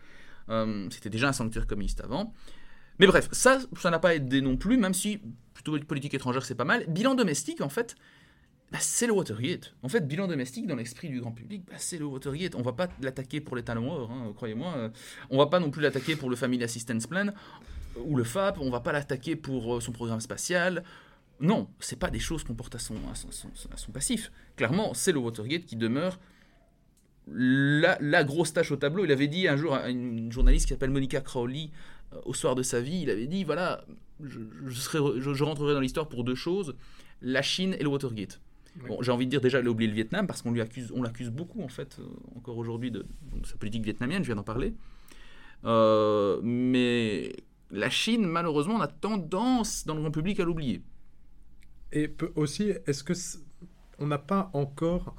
Euh, 0.48 0.86
c'était 0.90 1.10
déjà 1.10 1.28
un 1.28 1.32
sanctuaire 1.32 1.66
communiste 1.66 2.00
avant. 2.02 2.34
Mais 2.98 3.06
bref, 3.06 3.28
ça, 3.32 3.58
ça 3.78 3.90
n'a 3.90 3.98
pas 3.98 4.14
aidé 4.14 4.40
non 4.40 4.56
plus, 4.56 4.76
même 4.76 4.94
si 4.94 5.20
plutôt 5.54 5.78
politique 5.80 6.14
étrangère 6.14 6.44
c'est 6.44 6.54
pas 6.54 6.64
mal. 6.64 6.84
Bilan 6.88 7.14
domestique, 7.14 7.60
en 7.60 7.68
fait, 7.68 7.96
bah, 8.72 8.78
c'est 8.80 9.06
le 9.06 9.12
Watergate. 9.12 9.74
En 9.82 9.88
fait, 9.88 10.06
bilan 10.06 10.26
domestique 10.26 10.66
dans 10.66 10.74
l'esprit 10.76 11.08
du 11.08 11.20
grand 11.20 11.32
public, 11.32 11.64
bah, 11.68 11.76
c'est 11.78 11.98
le 11.98 12.04
Watergate. 12.04 12.54
On 12.54 12.62
va 12.62 12.72
pas 12.72 12.88
l'attaquer 13.00 13.40
pour 13.40 13.56
l'état 13.56 13.74
noir, 13.74 14.10
hein, 14.10 14.32
croyez-moi. 14.34 14.74
Euh, 14.76 14.88
on 15.30 15.38
va 15.38 15.46
pas 15.46 15.60
non 15.60 15.70
plus 15.70 15.82
l'attaquer 15.82 16.16
pour 16.16 16.30
le 16.30 16.36
Family 16.36 16.64
Assistance 16.64 17.06
Plan 17.06 17.28
ou 17.96 18.16
le 18.16 18.24
FAP. 18.24 18.58
On 18.60 18.70
va 18.70 18.80
pas 18.80 18.92
l'attaquer 18.92 19.36
pour 19.36 19.76
euh, 19.76 19.80
son 19.80 19.92
programme 19.92 20.20
spatial. 20.20 20.82
Non, 21.38 21.68
c'est 21.78 21.98
pas 21.98 22.10
des 22.10 22.18
choses 22.18 22.44
qu'on 22.44 22.54
porte 22.54 22.74
à 22.74 22.78
son, 22.78 22.94
passif. 23.92 24.32
Clairement, 24.56 24.94
c'est 24.94 25.12
le 25.12 25.18
Watergate 25.18 25.66
qui 25.66 25.76
demeure 25.76 26.18
la, 27.26 27.98
la, 28.00 28.24
grosse 28.24 28.52
tâche 28.52 28.70
au 28.70 28.76
tableau. 28.76 29.04
Il 29.04 29.12
avait 29.12 29.28
dit 29.28 29.48
un 29.48 29.56
jour 29.56 29.74
à 29.74 29.88
une 29.88 30.30
journaliste 30.30 30.66
qui 30.66 30.72
s'appelle 30.72 30.90
Monica 30.90 31.20
Crowley, 31.20 31.70
au 32.24 32.34
soir 32.34 32.54
de 32.54 32.62
sa 32.62 32.80
vie, 32.80 33.00
il 33.02 33.10
avait 33.10 33.26
dit 33.26 33.44
voilà, 33.44 33.84
je, 34.22 34.40
je, 34.68 35.44
rentrerai 35.44 35.74
dans 35.74 35.80
l'histoire 35.80 36.08
pour 36.08 36.24
deux 36.24 36.34
choses 36.34 36.74
la 37.22 37.42
Chine 37.42 37.74
et 37.78 37.82
le 37.82 37.88
Watergate. 37.88 38.40
Bon, 38.86 39.00
j'ai 39.00 39.10
envie 39.10 39.24
de 39.24 39.30
dire 39.30 39.40
déjà, 39.40 39.60
il 39.60 39.66
a 39.66 39.70
oublié 39.70 39.88
le 39.88 39.94
Vietnam 39.94 40.26
parce 40.26 40.42
qu'on 40.42 40.52
lui 40.52 40.60
accuse, 40.60 40.92
on 40.94 41.02
l'accuse 41.02 41.30
beaucoup 41.30 41.62
en 41.62 41.68
fait, 41.68 41.98
euh, 41.98 42.04
encore 42.36 42.58
aujourd'hui 42.58 42.90
de, 42.90 43.06
sa 43.44 43.56
politique 43.56 43.84
vietnamienne. 43.84 44.22
Je 44.22 44.26
viens 44.26 44.36
d'en 44.36 44.42
parler. 44.42 44.74
Euh, 45.64 46.40
mais 46.42 47.32
la 47.70 47.88
Chine, 47.88 48.26
malheureusement, 48.26 48.74
on 48.74 48.80
a 48.80 48.86
tendance 48.86 49.86
dans 49.86 49.94
le 49.94 50.02
grand 50.02 50.10
public 50.10 50.38
à 50.40 50.44
l'oublier. 50.44 50.82
Et 51.92 52.14
aussi, 52.34 52.74
est-ce 52.86 53.02
que 53.02 53.14
on 53.98 54.06
n'a 54.06 54.18
pas 54.18 54.50
encore, 54.52 55.14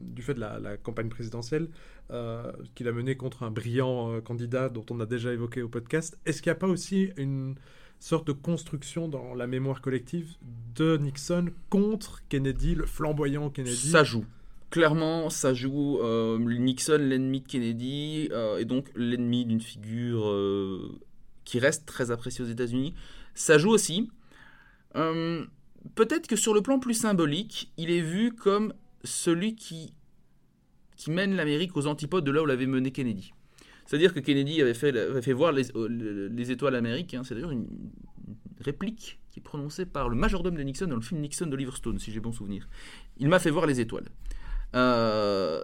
du 0.00 0.22
fait 0.22 0.34
de 0.34 0.40
la, 0.40 0.76
campagne 0.76 1.08
présidentielle 1.08 1.68
euh, 2.12 2.52
qu'il 2.76 2.86
a 2.86 2.92
menée 2.92 3.16
contre 3.16 3.42
un 3.42 3.50
brillant 3.50 4.12
euh, 4.12 4.20
candidat 4.20 4.68
dont 4.68 4.86
on 4.90 5.00
a 5.00 5.06
déjà 5.06 5.32
évoqué 5.32 5.60
au 5.62 5.68
podcast, 5.68 6.16
est-ce 6.24 6.40
qu'il 6.40 6.50
n'y 6.50 6.56
a 6.56 6.60
pas 6.60 6.68
aussi 6.68 7.10
une 7.16 7.56
sorte 7.98 8.28
de 8.28 8.32
construction 8.32 9.08
dans 9.08 9.34
la 9.34 9.48
mémoire 9.48 9.80
collective 9.80 10.36
de 10.76 10.96
Nixon 10.98 11.46
contre 11.68 12.22
Kennedy, 12.28 12.76
le 12.76 12.86
flamboyant 12.86 13.50
Kennedy? 13.50 13.90
Ça 13.90 14.04
joue. 14.04 14.24
Clairement, 14.70 15.30
ça 15.30 15.52
joue. 15.52 15.98
Euh, 16.00 16.38
Nixon, 16.38 16.98
l'ennemi 17.00 17.40
de 17.40 17.46
Kennedy, 17.48 18.28
et 18.58 18.64
donc 18.64 18.86
l'ennemi 18.94 19.44
d'une 19.44 19.60
figure 19.60 20.32
qui 21.44 21.58
reste 21.58 21.86
très 21.86 22.12
appréciée 22.12 22.44
aux 22.44 22.48
États-Unis. 22.48 22.94
Ça 23.34 23.58
joue 23.58 23.70
aussi 23.70 24.10
peut-être 25.94 26.26
que 26.26 26.36
sur 26.36 26.54
le 26.54 26.62
plan 26.62 26.78
plus 26.78 26.94
symbolique, 26.94 27.72
il 27.76 27.90
est 27.90 28.00
vu 28.00 28.32
comme 28.32 28.72
celui 29.04 29.54
qui, 29.54 29.94
qui 30.96 31.10
mène 31.10 31.34
l'Amérique 31.36 31.76
aux 31.76 31.86
antipodes 31.86 32.24
de 32.24 32.30
là 32.30 32.42
où 32.42 32.46
l'avait 32.46 32.66
mené 32.66 32.90
Kennedy. 32.90 33.32
C'est-à-dire 33.86 34.12
que 34.12 34.20
Kennedy 34.20 34.60
avait 34.60 34.74
fait, 34.74 35.32
voir 35.32 35.52
les, 35.52 35.70
euh, 35.76 36.28
les 36.32 36.50
étoiles 36.50 36.74
amériques, 36.74 37.14
hein. 37.14 37.22
c'est 37.24 37.34
d'ailleurs 37.34 37.52
une, 37.52 37.68
réplique 38.60 39.20
qui 39.30 39.40
est 39.40 39.42
prononcée 39.42 39.86
par 39.86 40.08
le 40.08 40.16
majordome 40.16 40.56
de 40.56 40.62
Nixon 40.62 40.86
dans 40.86 40.96
le 40.96 41.02
film 41.02 41.20
Nixon 41.20 41.46
d'Oliver 41.46 41.72
Stone, 41.72 41.98
si 41.98 42.12
j'ai 42.12 42.20
bon 42.20 42.32
souvenir. 42.32 42.68
Il 43.18 43.28
m'a 43.28 43.38
fait 43.38 43.50
voir 43.50 43.66
les 43.66 43.80
étoiles. 43.80 44.08
Euh, 44.74 45.62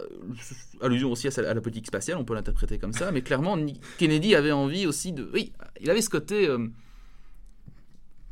allusion 0.80 1.10
aussi 1.10 1.26
à, 1.28 1.54
la 1.54 1.60
politique 1.60 1.86
spatiale, 1.86 2.18
on 2.18 2.24
peut 2.24 2.34
l'interpréter 2.34 2.78
comme 2.78 2.92
ça, 2.92 3.10
mais 3.10 3.22
clairement, 3.22 3.58
Kennedy 3.98 4.34
avait 4.34 4.52
envie 4.52 4.86
aussi 4.86 5.12
de... 5.12 5.28
Oui, 5.32 5.52
il 5.80 5.90
avait 5.90 6.02
ce 6.02 6.10
côté... 6.10 6.48
Euh, 6.48 6.68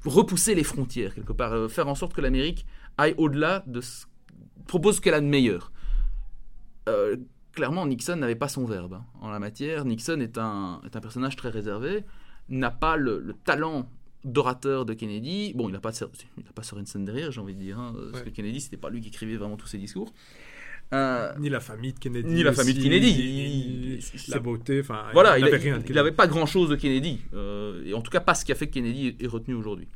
repousser 0.05 0.55
les 0.55 0.65
frontières, 0.65 1.15
quelque 1.15 1.33
part, 1.33 1.53
euh, 1.53 1.69
faire 1.69 1.89
en 1.89 1.95
sorte 1.95 2.15
que 2.15 2.21
l'Amérique 2.21 2.67
aille 2.99 3.15
au-delà 3.19 3.65
de 3.67 3.81
ce 3.81 4.07
propose 4.67 4.97
ce 4.97 5.01
qu'elle 5.01 5.15
a 5.15 5.21
de 5.21 5.27
meilleur. 5.27 5.73
Euh, 6.89 7.17
clairement, 7.53 7.87
Nixon 7.87 8.17
n'avait 8.17 8.37
pas 8.37 8.49
son 8.49 8.65
verbe 8.65 8.95
hein, 8.95 9.05
en 9.21 9.31
la 9.31 9.41
matière. 9.41 9.85
Nixon 9.85 10.21
est 10.21 10.39
un, 10.39 10.81
est 10.85 10.95
un 10.95 11.01
personnage 11.01 11.35
très 11.35 11.49
réservé, 11.49 12.05
n'a 12.49 12.71
pas 12.71 12.97
le, 12.97 13.35
talent 13.45 13.89
d'orateur 14.25 14.85
de 14.85 14.95
Kennedy. 14.95 15.53
Bon, 15.55 15.69
il 15.69 15.73
n'a 15.73 15.81
pas, 15.81 15.91
il 16.37 16.45
pas 16.45 16.63
Sorensen 16.63 17.05
derrière, 17.05 17.33
j'ai 17.33 17.41
envie 17.41 17.55
de 17.55 17.61
dire, 17.61 17.81
hein, 17.81 17.95
parce 18.13 18.23
que 18.23 18.31
Kennedy, 18.31 18.61
c'était 18.61 18.77
pas 18.77 18.91
lui 18.91 19.01
qui 19.01 19.09
écrivait 19.09 19.37
vraiment 19.37 19.57
tous 19.57 19.67
ses 19.67 19.79
discours. 19.79 20.13
Euh, 20.93 21.33
ni 21.39 21.49
la 21.49 21.61
famille 21.61 21.93
de 21.93 21.99
Kennedy. 21.99 22.29
Ni 22.35 22.43
la 22.43 22.53
famille 22.53 22.75
de 22.75 22.83
Kennedy. 22.83 23.99
c'est- 24.01 24.29
la 24.33 24.41
beauté, 24.41 24.81
enfin, 24.81 25.05
voilà, 25.13 25.39
il 25.39 25.45
n'avait 25.95 26.11
pas 26.13 26.27
grand-chose 26.27 26.69
de 26.71 26.77
Kennedy. 26.77 27.21
euh, 27.35 27.83
et 27.87 27.95
en 27.95 28.01
tout 28.03 28.11
cas, 28.11 28.21
pas 28.21 28.35
ce 28.35 28.45
qui 28.45 28.53
a 28.53 28.55
fait 28.57 28.67
que 28.67 28.75
Kennedy 28.75 29.09
est, 29.09 29.23
est 29.23 29.29
retenu 29.29 29.55
aujourd'hui. 29.55 29.87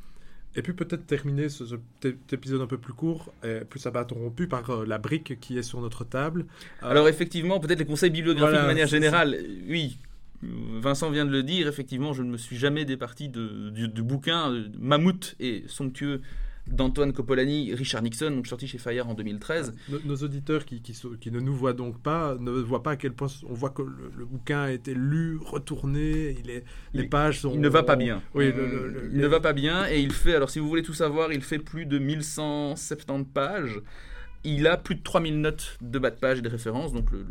Et 0.57 0.63
puis 0.63 0.73
peut-être 0.73 1.05
terminer 1.07 1.49
ce, 1.49 1.67
ce 1.67 1.75
petit 2.01 2.17
épisode 2.33 2.61
un 2.61 2.69
peu 2.69 2.79
plus 2.79 2.93
court, 2.93 3.33
et 3.43 3.65
plus 3.69 3.81
ça 3.81 3.91
va 3.91 4.01
interrompu 4.01 4.47
par 4.47 4.71
euh, 4.71 4.87
la 4.87 4.99
brique 4.99 5.41
qui 5.41 5.59
est 5.59 5.65
sur 5.65 5.81
notre 5.81 6.05
table. 6.05 6.47
Euh, 6.85 6.91
Alors 6.91 7.09
effectivement, 7.09 7.59
peut-être 7.59 7.81
les 7.81 7.85
conseils 7.87 8.11
bibliographiques 8.11 8.51
Voilà, 8.51 8.63
de 8.63 8.69
manière 8.69 8.87
générale, 8.87 9.37
oui. 9.69 9.99
Vincent 10.43 11.11
vient 11.11 11.25
de 11.25 11.31
le 11.33 11.43
dire, 11.43 11.67
effectivement, 11.67 12.13
je 12.13 12.23
ne 12.23 12.31
me 12.31 12.37
suis 12.37 12.57
jamais 12.57 12.85
départi 12.85 13.29
de, 13.31 13.71
du, 13.71 13.89
du 13.89 14.03
bouquin 14.03 14.53
mammouth 14.79 15.35
et 15.41 15.65
somptueux 15.67 16.21
d'Antoine 16.67 17.13
Coppolani, 17.13 17.75
Richard 17.75 18.03
Nixon, 18.03 18.31
donc 18.31 18.47
sorti 18.47 18.67
chez 18.67 18.79
Fayard 18.79 19.09
en 19.09 19.15
2013. 19.15 19.75
Nos, 19.91 19.99
nos 20.05 20.17
auditeurs 20.17 20.65
qui, 20.65 20.81
qui, 20.81 21.31
ne 21.31 21.41
nous 21.41 21.55
voient 21.55 21.75
donc 21.75 22.01
pas 22.01 22.37
ne 22.41 22.51
voient 22.51 22.83
pas 22.83 22.93
à 22.93 22.97
quel 22.97 23.13
point 23.13 23.29
on 23.49 23.53
voit 23.55 23.71
que 23.71 23.83
le, 23.83 24.11
le 24.17 24.25
bouquin 24.25 24.61
a 24.63 24.71
été 24.71 24.95
lu, 24.95 25.37
retourné, 25.45 26.37
il 26.43 26.51
est, 26.51 26.65
les 26.95 27.03
Il- 27.05 27.09
pages 27.11 27.41
sont. 27.41 27.53
Il 27.53 27.61
ne 27.61 27.69
va 27.69 27.83
pas 27.83 27.97
bien. 27.97 28.23
Oui, 28.35 28.47
le- 28.53 28.67
le- 28.67 28.89
le- 28.89 29.11
il 29.13 29.19
ne 29.19 29.27
va 29.27 29.41
pas 29.41 29.53
bien 29.53 29.87
et 29.91 30.01
il 30.01 30.13
fait, 30.13 30.35
alors 30.35 30.49
si 30.51 30.59
vous 30.59 30.69
voulez 30.69 30.83
tout 30.83 30.95
savoir, 30.95 31.33
il 31.33 31.43
fait 31.43 31.59
plus 31.59 31.85
de 31.87 31.99
1170 31.99 33.25
pages. 33.33 33.81
Il 34.47 34.67
a 34.67 34.77
plus 34.77 34.95
de 34.97 35.03
3000 35.03 35.41
notes 35.41 35.79
de 35.81 35.99
bas 35.99 36.11
de 36.11 36.17
page 36.19 36.39
et 36.39 36.43
de 36.43 36.49
références, 36.49 36.93
donc 36.93 37.11
le- 37.11 37.25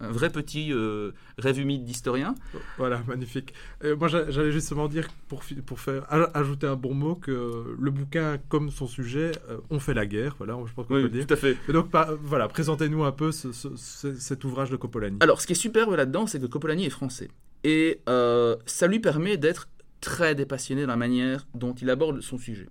un 0.00 0.10
vrai 0.10 0.30
petit 0.30 0.72
euh, 0.72 1.12
rêve 1.38 1.58
humide 1.58 1.84
d'historien. 1.84 2.34
Voilà, 2.76 3.02
magnifique. 3.08 3.54
Euh, 3.84 3.96
moi, 3.96 4.08
j'a- 4.08 4.30
j'allais 4.30 4.52
justement 4.52 4.88
dire, 4.88 5.08
pour, 5.28 5.42
pour 5.66 5.80
faire 5.80 6.02
aj- 6.10 6.30
ajouter 6.34 6.66
un 6.66 6.76
bon 6.76 6.94
mot, 6.94 7.14
que 7.14 7.76
le 7.78 7.90
bouquin, 7.90 8.38
comme 8.48 8.70
son 8.70 8.86
sujet, 8.86 9.32
euh, 9.50 9.58
ont 9.70 9.80
fait 9.80 9.94
la 9.94 10.06
guerre. 10.06 10.34
Voilà, 10.38 10.54
je 10.66 10.72
pense 10.72 10.86
qu'on 10.86 10.94
peut 10.94 11.02
le 11.02 11.08
dire. 11.08 11.26
tout 11.26 11.34
à 11.34 11.36
fait. 11.36 11.56
Et 11.68 11.72
donc, 11.72 11.90
par- 11.90 12.14
voilà, 12.22 12.48
présentez-nous 12.48 13.04
un 13.04 13.12
peu 13.12 13.32
ce- 13.32 13.52
ce- 13.52 13.76
ce- 13.76 14.14
cet 14.14 14.44
ouvrage 14.44 14.70
de 14.70 14.76
Coppolani. 14.76 15.18
Alors, 15.20 15.40
ce 15.40 15.46
qui 15.46 15.52
est 15.52 15.56
superbe 15.56 15.94
là-dedans, 15.94 16.26
c'est 16.26 16.40
que 16.40 16.46
Coppolani 16.46 16.84
est 16.86 16.90
français. 16.90 17.28
Et 17.64 18.00
ça 18.06 18.86
lui 18.86 19.00
permet 19.00 19.36
d'être 19.36 19.68
très 20.00 20.34
dépassionné 20.36 20.82
dans 20.82 20.88
la 20.88 20.96
manière 20.96 21.46
dont 21.54 21.74
il 21.74 21.90
aborde 21.90 22.20
son 22.20 22.38
sujet. 22.38 22.68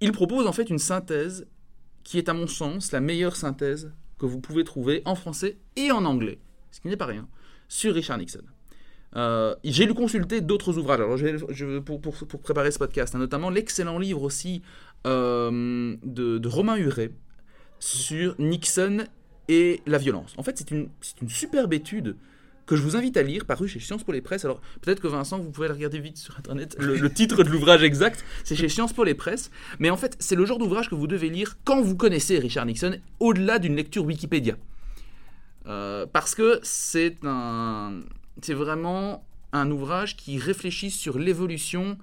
Il 0.00 0.12
propose 0.12 0.46
en 0.46 0.52
fait 0.52 0.70
une 0.70 0.78
synthèse 0.78 1.46
qui 2.04 2.18
est, 2.18 2.28
à 2.28 2.34
mon 2.34 2.46
sens, 2.46 2.92
la 2.92 3.00
meilleure 3.00 3.34
synthèse 3.34 3.92
que 4.18 4.26
vous 4.26 4.40
pouvez 4.40 4.64
trouver 4.64 5.02
en 5.04 5.14
français 5.14 5.56
et 5.76 5.90
en 5.92 6.04
anglais, 6.04 6.38
ce 6.70 6.80
qui 6.80 6.88
n'est 6.88 6.96
pas 6.96 7.06
rien, 7.06 7.28
sur 7.68 7.94
Richard 7.94 8.18
Nixon. 8.18 8.40
Euh, 9.14 9.54
j'ai 9.64 9.86
lu 9.86 9.94
consulter 9.94 10.40
d'autres 10.40 10.76
ouvrages 10.78 11.00
alors, 11.00 11.82
pour, 11.84 12.00
pour- 12.00 12.14
pour 12.26 12.40
préparer 12.40 12.70
ce 12.70 12.78
podcast, 12.78 13.14
hein, 13.14 13.18
notamment 13.18 13.50
l'excellent 13.50 13.98
livre 13.98 14.22
aussi 14.22 14.62
euh, 15.06 15.96
de, 16.02 16.38
de 16.38 16.48
Romain 16.48 16.76
Huret 16.76 17.12
sur 17.78 18.34
Nixon 18.38 19.04
et 19.48 19.80
la 19.86 19.98
violence. 19.98 20.34
En 20.38 20.42
fait, 20.42 20.58
c'est 20.58 20.70
une, 20.70 20.88
c'est 21.00 21.20
une 21.22 21.28
superbe 21.30 21.72
étude 21.72 22.16
que 22.66 22.76
je 22.76 22.82
vous 22.82 22.96
invite 22.96 23.16
à 23.16 23.22
lire, 23.22 23.44
paru 23.44 23.68
chez 23.68 23.78
Sciences 23.80 24.02
pour 24.02 24.12
les 24.12 24.20
Presses. 24.20 24.44
Alors, 24.44 24.60
peut-être 24.82 25.00
que 25.00 25.06
Vincent, 25.06 25.38
vous 25.38 25.50
pouvez 25.50 25.68
la 25.68 25.74
regarder 25.74 26.00
vite 26.00 26.16
sur 26.18 26.36
Internet. 26.38 26.76
Le, 26.80 26.96
le 26.96 27.12
titre 27.12 27.42
de 27.44 27.48
l'ouvrage 27.48 27.82
exact, 27.84 28.24
c'est 28.44 28.56
chez 28.56 28.68
Sciences 28.68 28.92
pour 28.92 29.04
les 29.04 29.14
Presses. 29.14 29.50
Mais 29.78 29.88
en 29.90 29.96
fait, 29.96 30.16
c'est 30.18 30.34
le 30.34 30.44
genre 30.44 30.58
d'ouvrage 30.58 30.90
que 30.90 30.94
vous 30.96 31.06
devez 31.06 31.30
lire 31.30 31.56
quand 31.64 31.80
vous 31.80 31.96
connaissez 31.96 32.38
Richard 32.38 32.66
Nixon, 32.66 32.98
au-delà 33.20 33.58
d'une 33.60 33.76
lecture 33.76 34.04
Wikipédia. 34.04 34.56
Euh, 35.66 36.06
parce 36.12 36.34
que 36.34 36.60
c'est 36.62 37.16
un, 37.24 38.00
c'est 38.42 38.54
vraiment 38.54 39.24
un 39.52 39.70
ouvrage 39.70 40.16
qui 40.16 40.38
réfléchit 40.38 40.90
sur 40.90 41.18
l'évolution 41.18 41.96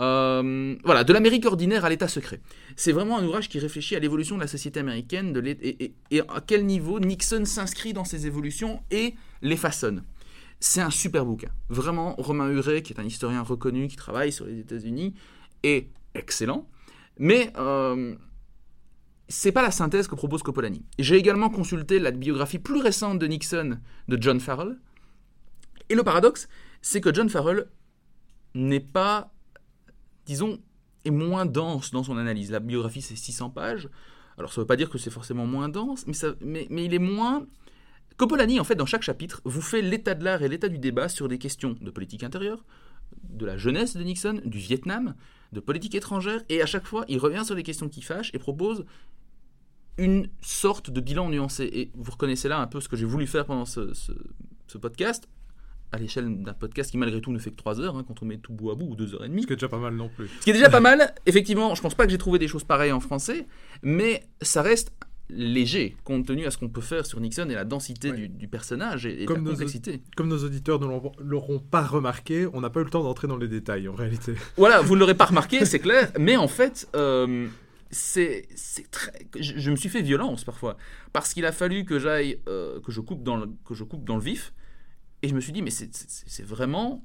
euh, 0.00 0.74
voilà, 0.84 1.04
de 1.04 1.12
l'Amérique 1.12 1.44
ordinaire 1.46 1.84
à 1.84 1.90
l'État 1.90 2.08
secret. 2.08 2.40
C'est 2.76 2.92
vraiment 2.92 3.18
un 3.18 3.24
ouvrage 3.24 3.48
qui 3.48 3.58
réfléchit 3.58 3.94
à 3.96 3.98
l'évolution 3.98 4.36
de 4.36 4.40
la 4.40 4.46
société 4.46 4.80
américaine 4.80 5.32
de 5.32 5.42
et- 5.46 5.92
et 6.10 6.20
à 6.20 6.42
quel 6.46 6.64
niveau 6.64 6.98
Nixon 7.00 7.44
s'inscrit 7.44 7.92
dans 7.92 8.04
ces 8.04 8.26
évolutions 8.26 8.82
et 8.90 9.14
les 9.42 9.56
façonne. 9.56 10.04
C'est 10.60 10.80
un 10.80 10.90
super 10.90 11.26
bouquin. 11.26 11.50
Vraiment, 11.68 12.14
Romain 12.18 12.48
Huret, 12.48 12.82
qui 12.82 12.92
est 12.92 13.00
un 13.00 13.04
historien 13.04 13.42
reconnu 13.42 13.88
qui 13.88 13.96
travaille 13.96 14.32
sur 14.32 14.46
les 14.46 14.60
États-Unis, 14.60 15.14
est 15.62 15.90
excellent. 16.14 16.68
Mais 17.18 17.52
euh, 17.58 18.14
c'est 19.28 19.52
pas 19.52 19.62
la 19.62 19.70
synthèse 19.70 20.06
que 20.06 20.14
propose 20.14 20.42
Coppolani. 20.42 20.84
J'ai 20.98 21.16
également 21.16 21.50
consulté 21.50 21.98
la 21.98 22.10
biographie 22.10 22.58
plus 22.58 22.80
récente 22.80 23.18
de 23.18 23.26
Nixon 23.26 23.78
de 24.08 24.22
John 24.22 24.40
Farrell. 24.40 24.78
Et 25.88 25.94
le 25.94 26.02
paradoxe, 26.02 26.48
c'est 26.80 27.00
que 27.00 27.12
John 27.12 27.28
Farrell 27.28 27.66
n'est 28.54 28.80
pas, 28.80 29.32
disons, 30.26 30.60
est 31.04 31.10
moins 31.10 31.46
dense 31.46 31.90
dans 31.90 32.04
son 32.04 32.16
analyse. 32.16 32.50
La 32.50 32.60
biographie, 32.60 33.02
c'est 33.02 33.16
600 33.16 33.50
pages. 33.50 33.88
Alors, 34.38 34.52
ça 34.52 34.60
ne 34.60 34.62
veut 34.62 34.66
pas 34.66 34.76
dire 34.76 34.90
que 34.90 34.98
c'est 34.98 35.10
forcément 35.10 35.46
moins 35.46 35.68
dense, 35.68 36.06
mais, 36.06 36.66
mais 36.70 36.84
il 36.84 36.94
est 36.94 36.98
moins... 36.98 37.46
Coppolani, 38.22 38.60
en 38.60 38.64
fait, 38.64 38.76
dans 38.76 38.86
chaque 38.86 39.02
chapitre, 39.02 39.40
vous 39.44 39.60
fait 39.60 39.82
l'état 39.82 40.14
de 40.14 40.22
l'art 40.24 40.42
et 40.42 40.48
l'état 40.48 40.68
du 40.68 40.78
débat 40.78 41.08
sur 41.08 41.26
des 41.26 41.38
questions 41.38 41.76
de 41.80 41.90
politique 41.90 42.22
intérieure, 42.22 42.64
de 43.24 43.44
la 43.44 43.56
jeunesse 43.56 43.96
de 43.96 44.02
Nixon, 44.04 44.40
du 44.44 44.58
Vietnam, 44.58 45.14
de 45.52 45.58
politique 45.58 45.96
étrangère, 45.96 46.40
et 46.48 46.62
à 46.62 46.66
chaque 46.66 46.86
fois, 46.86 47.04
il 47.08 47.18
revient 47.18 47.44
sur 47.44 47.56
les 47.56 47.64
questions 47.64 47.88
qui 47.88 48.00
fâchent 48.00 48.30
et 48.32 48.38
propose 48.38 48.84
une 49.98 50.28
sorte 50.40 50.90
de 50.90 51.00
bilan 51.00 51.28
nuancé. 51.30 51.64
Et 51.72 51.90
vous 51.94 52.12
reconnaissez 52.12 52.48
là 52.48 52.58
un 52.60 52.66
peu 52.68 52.80
ce 52.80 52.88
que 52.88 52.96
j'ai 52.96 53.04
voulu 53.06 53.26
faire 53.26 53.44
pendant 53.44 53.64
ce, 53.66 53.92
ce- 53.92 54.12
ce 54.68 54.78
podcast, 54.78 55.28
à 55.90 55.98
l'échelle 55.98 56.42
d'un 56.42 56.54
podcast 56.54 56.90
qui 56.92 56.96
malgré 56.98 57.20
tout 57.20 57.32
ne 57.32 57.38
fait 57.38 57.50
que 57.50 57.56
3 57.56 57.80
heures, 57.80 57.96
hein, 57.96 58.04
quand 58.06 58.22
on 58.22 58.24
met 58.24 58.38
tout 58.38 58.52
bout 58.52 58.70
à 58.70 58.74
bout, 58.76 58.86
ou 58.86 58.96
2 58.96 59.14
heures 59.14 59.24
et 59.24 59.28
demie. 59.28 59.42
Ce 59.42 59.46
qui 59.48 59.52
est 59.52 59.56
déjà 59.56 59.68
pas 59.68 59.78
mal 59.80 59.94
non 59.94 60.08
plus. 60.08 60.28
Ce 60.28 60.44
qui 60.44 60.50
est 60.50 60.54
déjà 60.54 60.70
pas 60.70 60.80
mal, 60.80 61.12
effectivement, 61.26 61.74
je 61.74 61.82
pense 61.82 61.94
pas 61.94 62.06
que 62.06 62.10
j'ai 62.12 62.18
trouvé 62.18 62.38
des 62.38 62.48
choses 62.48 62.64
pareilles 62.64 62.92
en 62.92 63.00
français, 63.00 63.46
mais 63.82 64.24
ça 64.40 64.62
reste 64.62 64.92
léger, 65.34 65.96
compte 66.04 66.26
tenu 66.26 66.46
à 66.46 66.50
ce 66.50 66.58
qu'on 66.58 66.68
peut 66.68 66.80
faire 66.80 67.04
sur 67.06 67.18
Nixon 67.20 67.48
et 67.50 67.54
la 67.54 67.64
densité 67.64 68.10
Ouais. 68.10 68.16
du, 68.16 68.28
du 68.28 68.48
personnage 68.48 69.06
et, 69.06 69.24
Comme 69.24 69.44
la 69.44 69.50
complexité. 69.50 70.02
Comme 70.16 70.28
nos 70.28 70.44
auditeurs 70.44 70.78
ne 70.80 70.86
l'auront- 70.86 71.58
pas 71.58 71.82
remarqué, 71.82 72.46
on 72.52 72.60
n'a 72.60 72.70
pas 72.70 72.80
eu 72.80 72.84
le 72.84 72.90
temps 72.90 73.02
d'entrer 73.02 73.28
dans 73.28 73.36
les 73.36 73.48
détails 73.48 73.88
en 73.88 73.94
réalité. 73.94 74.34
Voilà, 74.56 74.80
vous 74.80 74.94
ne 74.94 75.00
l'aurez 75.00 75.14
pas 75.16 75.26
remarqué, 75.26 75.64
c'est 75.64 75.78
clair, 75.78 76.12
mais 76.18 76.36
en 76.36 76.48
fait, 76.48 76.88
euh, 76.94 77.48
c'est 77.90 78.46
très. 78.90 79.12
Je, 79.38 79.58
je 79.58 79.70
me 79.70 79.76
suis 79.76 79.88
fait 79.88 80.02
violence 80.02 80.44
parfois, 80.44 80.76
parce 81.12 81.32
qu'il 81.34 81.44
a 81.46 81.52
fallu 81.52 81.84
que 81.84 81.98
j'aille, 81.98 82.40
euh, 82.48 82.80
que 82.80 82.90
je 82.92 83.00
coupe 83.00 83.22
dans 83.22 83.36
le, 83.36 83.46
que 83.64 83.74
je 83.74 83.84
coupe 83.84 84.04
dans 84.04 84.16
le 84.16 84.22
vif, 84.22 84.52
et 85.22 85.28
je 85.28 85.34
me 85.34 85.40
suis 85.40 85.52
dit, 85.52 85.62
mais 85.62 85.70
c'est 85.70 86.42
vraiment. 86.44 87.04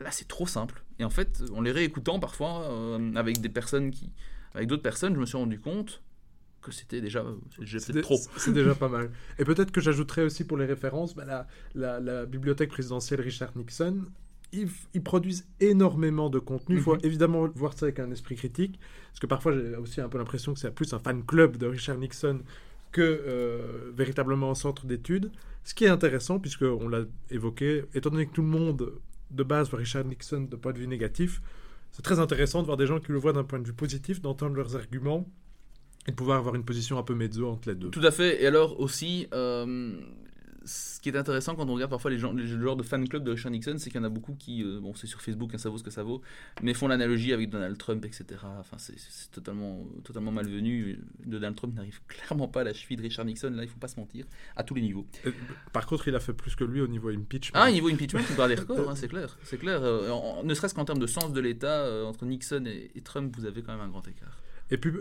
Là, 0.00 0.10
c'est 0.10 0.28
trop 0.28 0.46
simple. 0.46 0.82
Et 0.98 1.04
en 1.04 1.10
fait, 1.10 1.42
en 1.54 1.60
les 1.60 1.72
réécoutant 1.72 2.20
parfois 2.20 2.62
euh, 2.70 3.14
avec 3.16 3.40
des 3.42 3.50
personnes 3.50 3.90
qui, 3.90 4.10
avec 4.54 4.66
d'autres 4.66 4.82
personnes, 4.82 5.14
je 5.14 5.20
me 5.20 5.26
suis 5.26 5.36
rendu 5.36 5.58
compte 5.60 6.00
que 6.60 6.72
c'était 6.72 7.00
déjà, 7.00 7.24
déjà 7.58 7.78
trop. 8.02 8.18
C'est 8.36 8.52
déjà 8.52 8.74
pas 8.74 8.88
mal. 8.88 9.10
Et 9.38 9.44
peut-être 9.44 9.70
que 9.72 9.80
j'ajouterais 9.80 10.22
aussi 10.22 10.44
pour 10.44 10.56
les 10.58 10.66
références, 10.66 11.14
bah, 11.14 11.24
la, 11.26 11.46
la- 11.74 12.00
la 12.00 12.26
bibliothèque 12.26 12.70
présidentielle 12.70 13.20
Richard 13.20 13.52
Nixon, 13.56 14.04
ils, 14.52 14.68
produisent 15.02 15.46
énormément 15.60 16.28
de 16.28 16.38
contenu. 16.40 16.76
Il 16.76 16.82
faut 16.82 16.94
Mhm. 16.94 17.00
évidemment 17.04 17.48
voir 17.54 17.72
ça 17.72 17.86
avec 17.86 17.98
un 18.00 18.10
esprit 18.10 18.34
critique, 18.36 18.78
parce 19.10 19.20
que 19.20 19.26
parfois 19.26 19.52
j'ai 19.52 19.76
aussi 19.76 20.00
un 20.00 20.08
peu 20.08 20.18
l'impression 20.18 20.52
que 20.54 20.58
c'est 20.60 20.70
plus 20.74 20.92
un 20.92 20.98
fan 20.98 21.24
club 21.24 21.56
de 21.56 21.66
Richard 21.66 21.98
Nixon 21.98 22.40
que 22.92 23.00
euh, 23.02 23.92
véritablement 23.94 24.50
un 24.50 24.54
centre 24.56 24.86
d'études. 24.86 25.30
Ce 25.62 25.74
qui 25.74 25.84
est 25.84 25.88
intéressant, 25.88 26.40
puisqu'on 26.40 26.88
l'a 26.88 27.04
évoqué, 27.30 27.84
étant 27.94 28.10
donné 28.10 28.26
que 28.26 28.32
tout 28.32 28.42
le 28.42 28.48
monde 28.48 28.92
de 29.30 29.42
base 29.44 29.70
voit 29.70 29.78
Richard 29.78 30.04
Nixon 30.04 30.42
de 30.50 30.56
point 30.56 30.72
de 30.72 30.78
vue 30.78 30.88
négatif, 30.88 31.40
c'est 31.92 32.02
très 32.02 32.18
intéressant 32.18 32.60
de 32.62 32.66
voir 32.66 32.76
des 32.76 32.86
gens 32.86 32.98
qui 32.98 33.12
le 33.12 33.18
voient 33.18 33.32
d'un 33.32 33.44
point 33.44 33.60
de 33.60 33.66
vue 33.66 33.72
positif, 33.72 34.20
d'entendre 34.20 34.56
leurs 34.56 34.74
arguments 34.74 35.28
et 36.10 36.12
de 36.12 36.16
pouvoir 36.16 36.38
avoir 36.38 36.54
une 36.56 36.64
position 36.64 36.98
un 36.98 37.02
peu 37.04 37.14
mezzo 37.14 37.46
entre 37.48 37.68
les 37.68 37.74
deux. 37.76 37.90
Tout 37.90 38.00
à 38.04 38.10
fait. 38.10 38.42
Et 38.42 38.46
alors 38.46 38.80
aussi, 38.80 39.28
euh, 39.32 39.92
ce 40.64 41.00
qui 41.00 41.08
est 41.08 41.16
intéressant 41.16 41.54
quand 41.54 41.68
on 41.68 41.74
regarde 41.74 41.90
parfois 41.90 42.10
les 42.10 42.18
gens, 42.18 42.32
les 42.32 42.46
genres 42.46 42.76
de 42.76 42.82
fan 42.82 43.08
club 43.08 43.24
de 43.24 43.30
Richard 43.30 43.50
Nixon, 43.50 43.76
c'est 43.78 43.90
qu'il 43.90 43.98
y 43.98 44.02
en 44.02 44.06
a 44.06 44.10
beaucoup 44.10 44.34
qui, 44.34 44.62
euh, 44.62 44.78
bon, 44.80 44.94
c'est 44.94 45.06
sur 45.06 45.22
Facebook, 45.22 45.54
hein, 45.54 45.58
ça 45.58 45.70
vaut 45.70 45.78
ce 45.78 45.82
que 45.82 45.90
ça 45.90 46.02
vaut, 46.02 46.20
mais 46.62 46.74
font 46.74 46.86
l'analogie 46.88 47.32
avec 47.32 47.48
Donald 47.48 47.78
Trump, 47.78 48.04
etc. 48.04 48.24
Enfin, 48.58 48.76
c'est 48.78 48.94
totalement, 49.32 49.86
totalement 50.04 50.32
malvenu. 50.32 50.98
Donald 51.24 51.56
Trump 51.56 51.74
n'arrive 51.74 52.00
clairement 52.08 52.48
pas 52.48 52.60
à 52.60 52.64
la 52.64 52.74
cheville 52.74 52.96
de 52.98 53.02
Richard 53.02 53.24
Nixon. 53.24 53.50
Là, 53.50 53.62
il 53.62 53.68
faut 53.68 53.78
pas 53.78 53.88
se 53.88 53.98
mentir, 53.98 54.26
à 54.56 54.62
tous 54.64 54.74
les 54.74 54.82
niveaux. 54.82 55.06
Et, 55.24 55.30
Par 55.72 55.86
contre, 55.86 56.08
il 56.08 56.14
a 56.14 56.20
fait 56.20 56.34
plus 56.34 56.54
que 56.56 56.64
lui 56.64 56.80
au 56.82 56.88
niveau 56.88 57.08
impeachment. 57.08 57.52
Ah, 57.54 57.70
niveau 57.70 57.88
impeachment, 57.88 58.20
il 58.28 58.36
bat 58.36 58.48
des 58.48 58.56
records, 58.56 58.90
hein, 58.90 58.96
c'est 58.96 59.08
clair. 59.08 59.38
C'est 59.44 59.58
clair. 59.58 59.82
Euh, 59.82 60.10
en- 60.10 60.42
ne 60.44 60.52
serait-ce 60.54 60.74
qu'en 60.74 60.84
termes 60.84 60.98
de 60.98 61.06
sens 61.06 61.32
de 61.32 61.40
l'État, 61.40 61.84
euh, 61.84 62.04
entre 62.04 62.26
Nixon 62.26 62.64
et, 62.66 62.90
et 62.94 63.00
Trump, 63.00 63.34
vous 63.36 63.46
avez 63.46 63.62
quand 63.62 63.72
même 63.72 63.80
un 63.80 63.88
grand 63.88 64.06
écart. 64.06 64.36
Et 64.70 64.78
puis, 64.78 64.92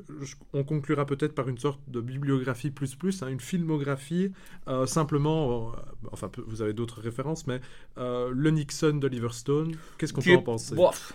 on 0.54 0.64
conclura 0.64 1.06
peut-être 1.06 1.36
par 1.36 1.48
une 1.48 1.58
sorte 1.60 1.80
de 1.88 2.02
bibliographie 2.02 2.72
plus 2.72 2.96
plus, 2.96 3.22
hein, 3.22 3.28
une 3.30 3.40
filmographie, 3.40 4.32
euh, 4.68 4.86
simplement, 4.88 5.70
euh, 5.74 5.76
enfin, 6.12 6.32
vous 6.48 6.62
avez 6.62 6.74
d'autres 6.74 7.02
références, 7.02 7.46
mais 7.46 7.62
euh, 7.98 8.32
le 8.34 8.50
Nixon 8.50 8.94
d'Oliver 8.96 9.30
Stone, 9.32 9.76
qu'est-ce 9.98 10.12
qu'on 10.14 10.22
peut 10.22 10.32
est- 10.32 10.36
en 10.38 10.42
penser? 10.42 10.76
Bof. 10.76 11.14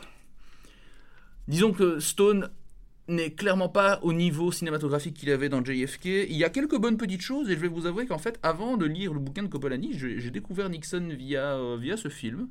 Disons 1.48 1.72
que 1.72 2.00
Stone 2.00 2.50
n'est 3.08 3.32
clairement 3.32 3.68
pas 3.68 4.00
au 4.02 4.12
niveau 4.14 4.50
cinématographique 4.50 5.14
qu'il 5.14 5.30
avait 5.30 5.50
dans 5.50 5.62
JFK. 5.62 6.06
Il 6.06 6.36
y 6.36 6.44
a 6.44 6.48
quelques 6.48 6.78
bonnes 6.78 6.96
petites 6.96 7.20
choses 7.20 7.50
et 7.50 7.54
je 7.54 7.58
vais 7.60 7.68
vous 7.68 7.84
avouer 7.86 8.06
qu'en 8.06 8.16
fait, 8.18 8.38
avant 8.42 8.78
de 8.78 8.86
lire 8.86 9.12
le 9.12 9.20
bouquin 9.20 9.42
de 9.42 9.48
Coppolani, 9.48 9.90
j'ai 9.98 10.20
j'ai 10.20 10.30
découvert 10.30 10.70
Nixon 10.70 11.08
via, 11.18 11.76
via 11.76 11.96
ce 11.98 12.08
film. 12.08 12.48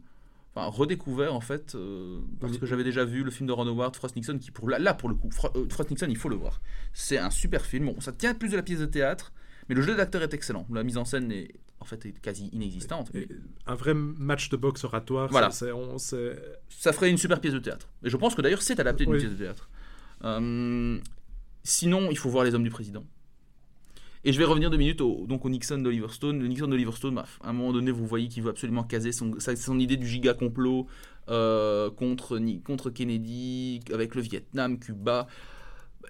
Enfin, 0.55 0.67
redécouvert 0.67 1.33
en 1.33 1.41
fait, 1.41 1.73
euh, 1.73 2.19
parce 2.39 2.53
Oui. 2.53 2.59
que 2.59 2.65
j'avais 2.67 2.83
déjà 2.83 3.03
vu 3.05 3.23
le 3.23 3.31
film 3.31 3.47
de 3.47 3.51
Ron 3.53 3.65
Howard, 3.67 3.95
Frost 3.95 4.15
Nixon, 4.15 4.37
qui 4.37 4.51
pour 4.51 4.69
là, 4.69 4.77
là 4.77 4.93
pour 4.93 5.09
le 5.09 5.15
coup, 5.15 5.29
Fro- 5.29 5.51
euh, 5.57 5.65
Frost 5.69 5.89
Nixon, 5.89 6.05
il 6.09 6.15
faut 6.17 6.29
le 6.29 6.35
voir. 6.35 6.61
C'est 6.93 7.17
un 7.17 7.31
super 7.31 7.65
film. 7.65 7.85
Bon, 7.87 7.99
ça 8.01 8.11
tient 8.11 8.35
plus 8.35 8.49
de 8.49 8.55
la 8.55 8.61
pièce 8.63 8.79
de 8.79 8.85
théâtre, 8.85 9.33
Mais 9.69 9.75
le 9.75 9.81
jeu 9.81 9.95
d'acteur 9.95 10.21
est 10.21 10.33
excellent. 10.33 10.67
La 10.73 10.83
mise 10.83 10.97
en 10.97 11.05
scène 11.05 11.31
est 11.31 11.53
en 11.79 11.85
fait 11.85 12.05
est 12.05 12.19
quasi 12.19 12.47
inexistante. 12.51 13.11
Un 13.65 13.75
vrai 13.75 13.93
match 13.93 14.49
de 14.49 14.57
boxe 14.57 14.83
oratoire, 14.83 15.29
Voilà. 15.31 15.51
ça, 15.51 15.67
on- 15.73 15.97
Ça 15.97 16.91
ferait 16.93 17.09
une 17.09 17.17
super 17.17 17.39
pièce 17.39 17.53
de 17.53 17.59
théâtre. 17.59 17.87
Et 18.03 18.09
je 18.09 18.17
pense 18.17 18.35
que 18.35 18.41
d'ailleurs 18.41 18.61
c'est 18.61 18.79
adapté 18.79 19.05
d'une 19.05 19.13
Oui. 19.13 19.19
pièce 19.21 19.31
de 19.31 19.37
théâtre. 19.37 19.69
Euh, 20.25 20.99
sinon, 21.63 22.09
il 22.11 22.17
faut 22.17 22.29
voir 22.29 22.43
Les 22.43 22.53
Hommes 22.55 22.63
du 22.63 22.69
Président. 22.69 23.05
Et 24.25 24.31
je 24.31 24.39
vais 24.39 24.45
revenir 24.45 24.69
deux 24.69 24.77
minutes 24.77 25.01
au, 25.01 25.25
donc 25.27 25.45
au 25.45 25.49
Nixon 25.49 25.79
d'Oliver 25.79 26.07
Stone. 26.09 26.39
Le 26.39 26.47
Nixon 26.47 26.67
d'Oliver 26.67 26.93
Stone, 26.93 27.15
bah, 27.15 27.25
à 27.41 27.49
un 27.49 27.53
moment 27.53 27.73
donné, 27.73 27.91
vous 27.91 28.07
voyez 28.07 28.29
qu'il 28.29 28.43
veut 28.43 28.49
absolument 28.49 28.83
caser 28.83 29.11
son, 29.11 29.79
idée 29.79 29.97
du 29.97 30.07
giga 30.07 30.33
complot 30.33 30.87
euh, 31.29 31.89
contre, 31.91 32.39
contre 32.63 32.89
Kennedy, 32.89 33.81
avec 33.91 34.15
le 34.15 34.21
Vietnam, 34.21 34.79
Cuba. 34.79 35.27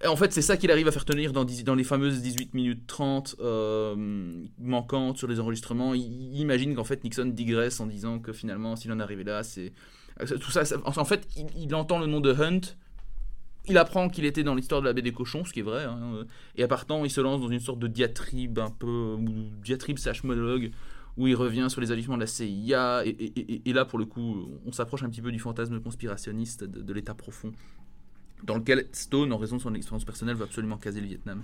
En 0.06 0.16
fait, 0.16 0.32
c'est 0.32 0.42
ça 0.42 0.58
qu'il 0.58 0.70
arrive 0.70 0.88
à 0.88 0.92
faire 0.92 1.06
tenir 1.06 1.34
dans, 1.34 1.76
les 1.76 1.84
fameuses 1.84 2.22
18 2.22 2.54
minutes 2.54 2.86
30 2.88 3.36
euh, 3.40 3.96
manquantes 4.60 5.18
sur 5.18 5.28
les 5.28 5.40
enregistrements. 5.40 5.94
Il, 5.94 6.40
imagine 6.40 6.76
qu'en 6.76 6.84
fait 6.84 7.04
Nixon 7.04 7.26
digresse 7.26 7.80
en 7.80 7.88
disant 7.88 8.20
que 8.20 8.34
finalement, 8.34 8.76
s'il 8.76 8.92
en 8.92 9.00
arrivé 9.00 9.24
là, 9.24 9.44
c'est. 9.44 9.74
Tout 10.40 10.52
ça, 10.52 10.62
en 10.86 11.06
fait, 11.06 11.28
il 11.58 11.74
entend 11.74 11.98
le 11.98 12.06
nom 12.06 12.20
de 12.20 12.32
Hunt. 12.32 12.62
Il 13.66 13.78
apprend 13.78 14.10
qu'il 14.10 14.26
était 14.26 14.44
dans 14.44 14.56
l'histoire 14.56 14.82
de 14.82 14.88
la 14.88 14.94
baie 14.94 15.02
des 15.02 15.14
cochons, 15.14 15.46
ce 15.46 15.54
qui 15.54 15.60
est 15.62 15.64
vrai. 15.64 15.86
hein, 15.86 16.26
et 16.56 16.64
à 16.64 16.68
partant, 16.68 17.06
il 17.06 17.10
se 17.10 17.22
lance 17.22 17.40
dans 17.42 17.50
une 17.50 17.62
sorte 17.62 17.80
de 17.80 17.88
diatribe 17.88 18.60
un 18.60 18.70
peu. 18.72 19.16
ou 19.18 19.28
diatribe 19.64 19.98
slash 19.98 20.24
monologue 20.24 20.72
où 21.16 21.28
il 21.28 21.36
revient 21.36 21.68
sur 21.70 21.80
les 21.80 21.92
agissements 21.92 22.16
de 22.16 22.22
la 22.22 22.28
CIA. 22.28 23.04
Et 23.06 23.74
là, 23.74 23.86
pour 23.86 24.00
le 24.00 24.06
coup, 24.06 24.50
on 24.66 24.72
s'approche 24.72 25.04
un 25.04 25.10
petit 25.10 25.22
peu 25.22 25.32
du 25.32 25.40
fantasme 25.40 25.80
conspirationniste 25.80 26.64
de, 26.64 26.82
de 26.82 26.94
l'état 26.94 27.14
profond, 27.14 27.52
dans 28.44 28.56
lequel 28.56 28.88
Stone, 28.92 29.32
en 29.32 29.38
raison 29.38 29.58
de 29.58 29.62
son 29.62 29.74
expérience 29.76 30.06
personnelle, 30.06 30.36
veut 30.36 30.44
absolument 30.44 30.78
caser 30.78 31.02
le 31.02 31.08
Vietnam. 31.08 31.44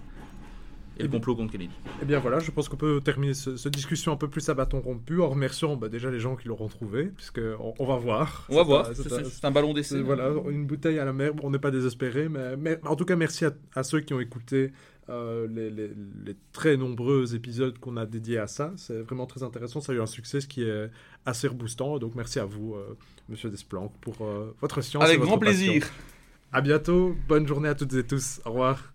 Et 1.00 1.04
le 1.04 1.10
complot 1.10 1.36
contre 1.36 1.52
Kennedy. 1.54 1.72
Eh 2.02 2.06
bien 2.06 2.20
voilà, 2.20 2.40
je 2.40 2.52
pense 2.52 2.68
qu'on 2.70 2.76
peut 2.78 3.00
terminer 3.04 3.34
ce- 3.34 3.56
cette 3.58 3.74
discussion 3.74 4.12
un 4.12 4.18
peu 4.18 4.28
plus 4.28 4.48
à 4.50 4.54
bâton 4.54 4.82
rompu 4.82 5.22
en 5.22 5.30
remerciant 5.30 5.76
bah, 5.78 5.88
déjà 5.90 6.12
les 6.12 6.20
gens 6.20 6.36
qui 6.36 6.48
l'auront 6.48 6.68
trouvé, 6.68 7.06
puisque 7.06 7.40
on, 7.60 7.74
on 7.80 7.86
va 7.86 7.96
voir. 7.98 8.46
On 8.50 8.56
va 8.56 8.64
voir, 8.64 8.90
c'est 8.94 9.46
un- 9.46 9.52
ballon 9.52 9.74
d'essai. 9.74 10.02
Voilà, 10.02 10.30
une 10.50 10.66
bouteille 10.66 11.00
à 11.00 11.06
la 11.06 11.14
mer, 11.14 11.32
on 11.42 11.50
n'est 11.52 11.60
pas 11.60 11.72
désespéré, 11.72 12.28
mais, 12.30 12.58
mais 12.58 12.80
en 12.86 12.96
tout 12.96 13.06
cas 13.06 13.16
merci 13.16 13.46
à, 13.46 13.52
à 13.76 13.84
ceux 13.84 14.02
qui 14.02 14.14
ont 14.14 14.20
écouté 14.20 14.72
euh, 15.10 15.48
les, 15.50 15.72
les- 15.72 15.92
les 16.26 16.36
très 16.52 16.78
nombreux 16.78 17.34
épisodes 17.34 17.78
qu'on 17.80 17.98
a 17.98 18.06
dédiés 18.06 18.38
à 18.38 18.46
ça. 18.48 18.74
C'est 18.76 19.00
vraiment 19.02 19.26
très 19.26 19.42
intéressant, 19.42 19.82
ça 19.82 19.92
a 19.92 19.96
eu 19.96 20.02
un 20.02 20.06
succès 20.06 20.40
ce 20.42 20.48
qui 20.48 20.62
est 20.64 20.90
assez 21.26 21.48
reboostant, 21.48 21.98
donc 21.98 22.14
merci 22.16 22.40
à 22.40 22.46
vous, 22.46 22.76
euh, 22.76 22.96
Monsieur 23.28 23.50
Desplanques, 23.50 23.94
pour 24.02 24.18
euh, 24.22 24.54
votre 24.62 24.82
science. 24.82 25.04
et 25.04 25.08
Avec 25.08 25.20
votre 25.20 25.30
grand 25.32 25.40
passion. 25.40 25.66
plaisir. 25.72 25.88
À 26.52 26.62
bientôt, 26.62 27.16
bonne 27.28 27.48
journée 27.48 27.70
à 27.70 27.76
toutes 27.76 27.94
et 27.94 28.04
tous, 28.04 28.42
au 28.46 28.50
revoir. 28.50 28.92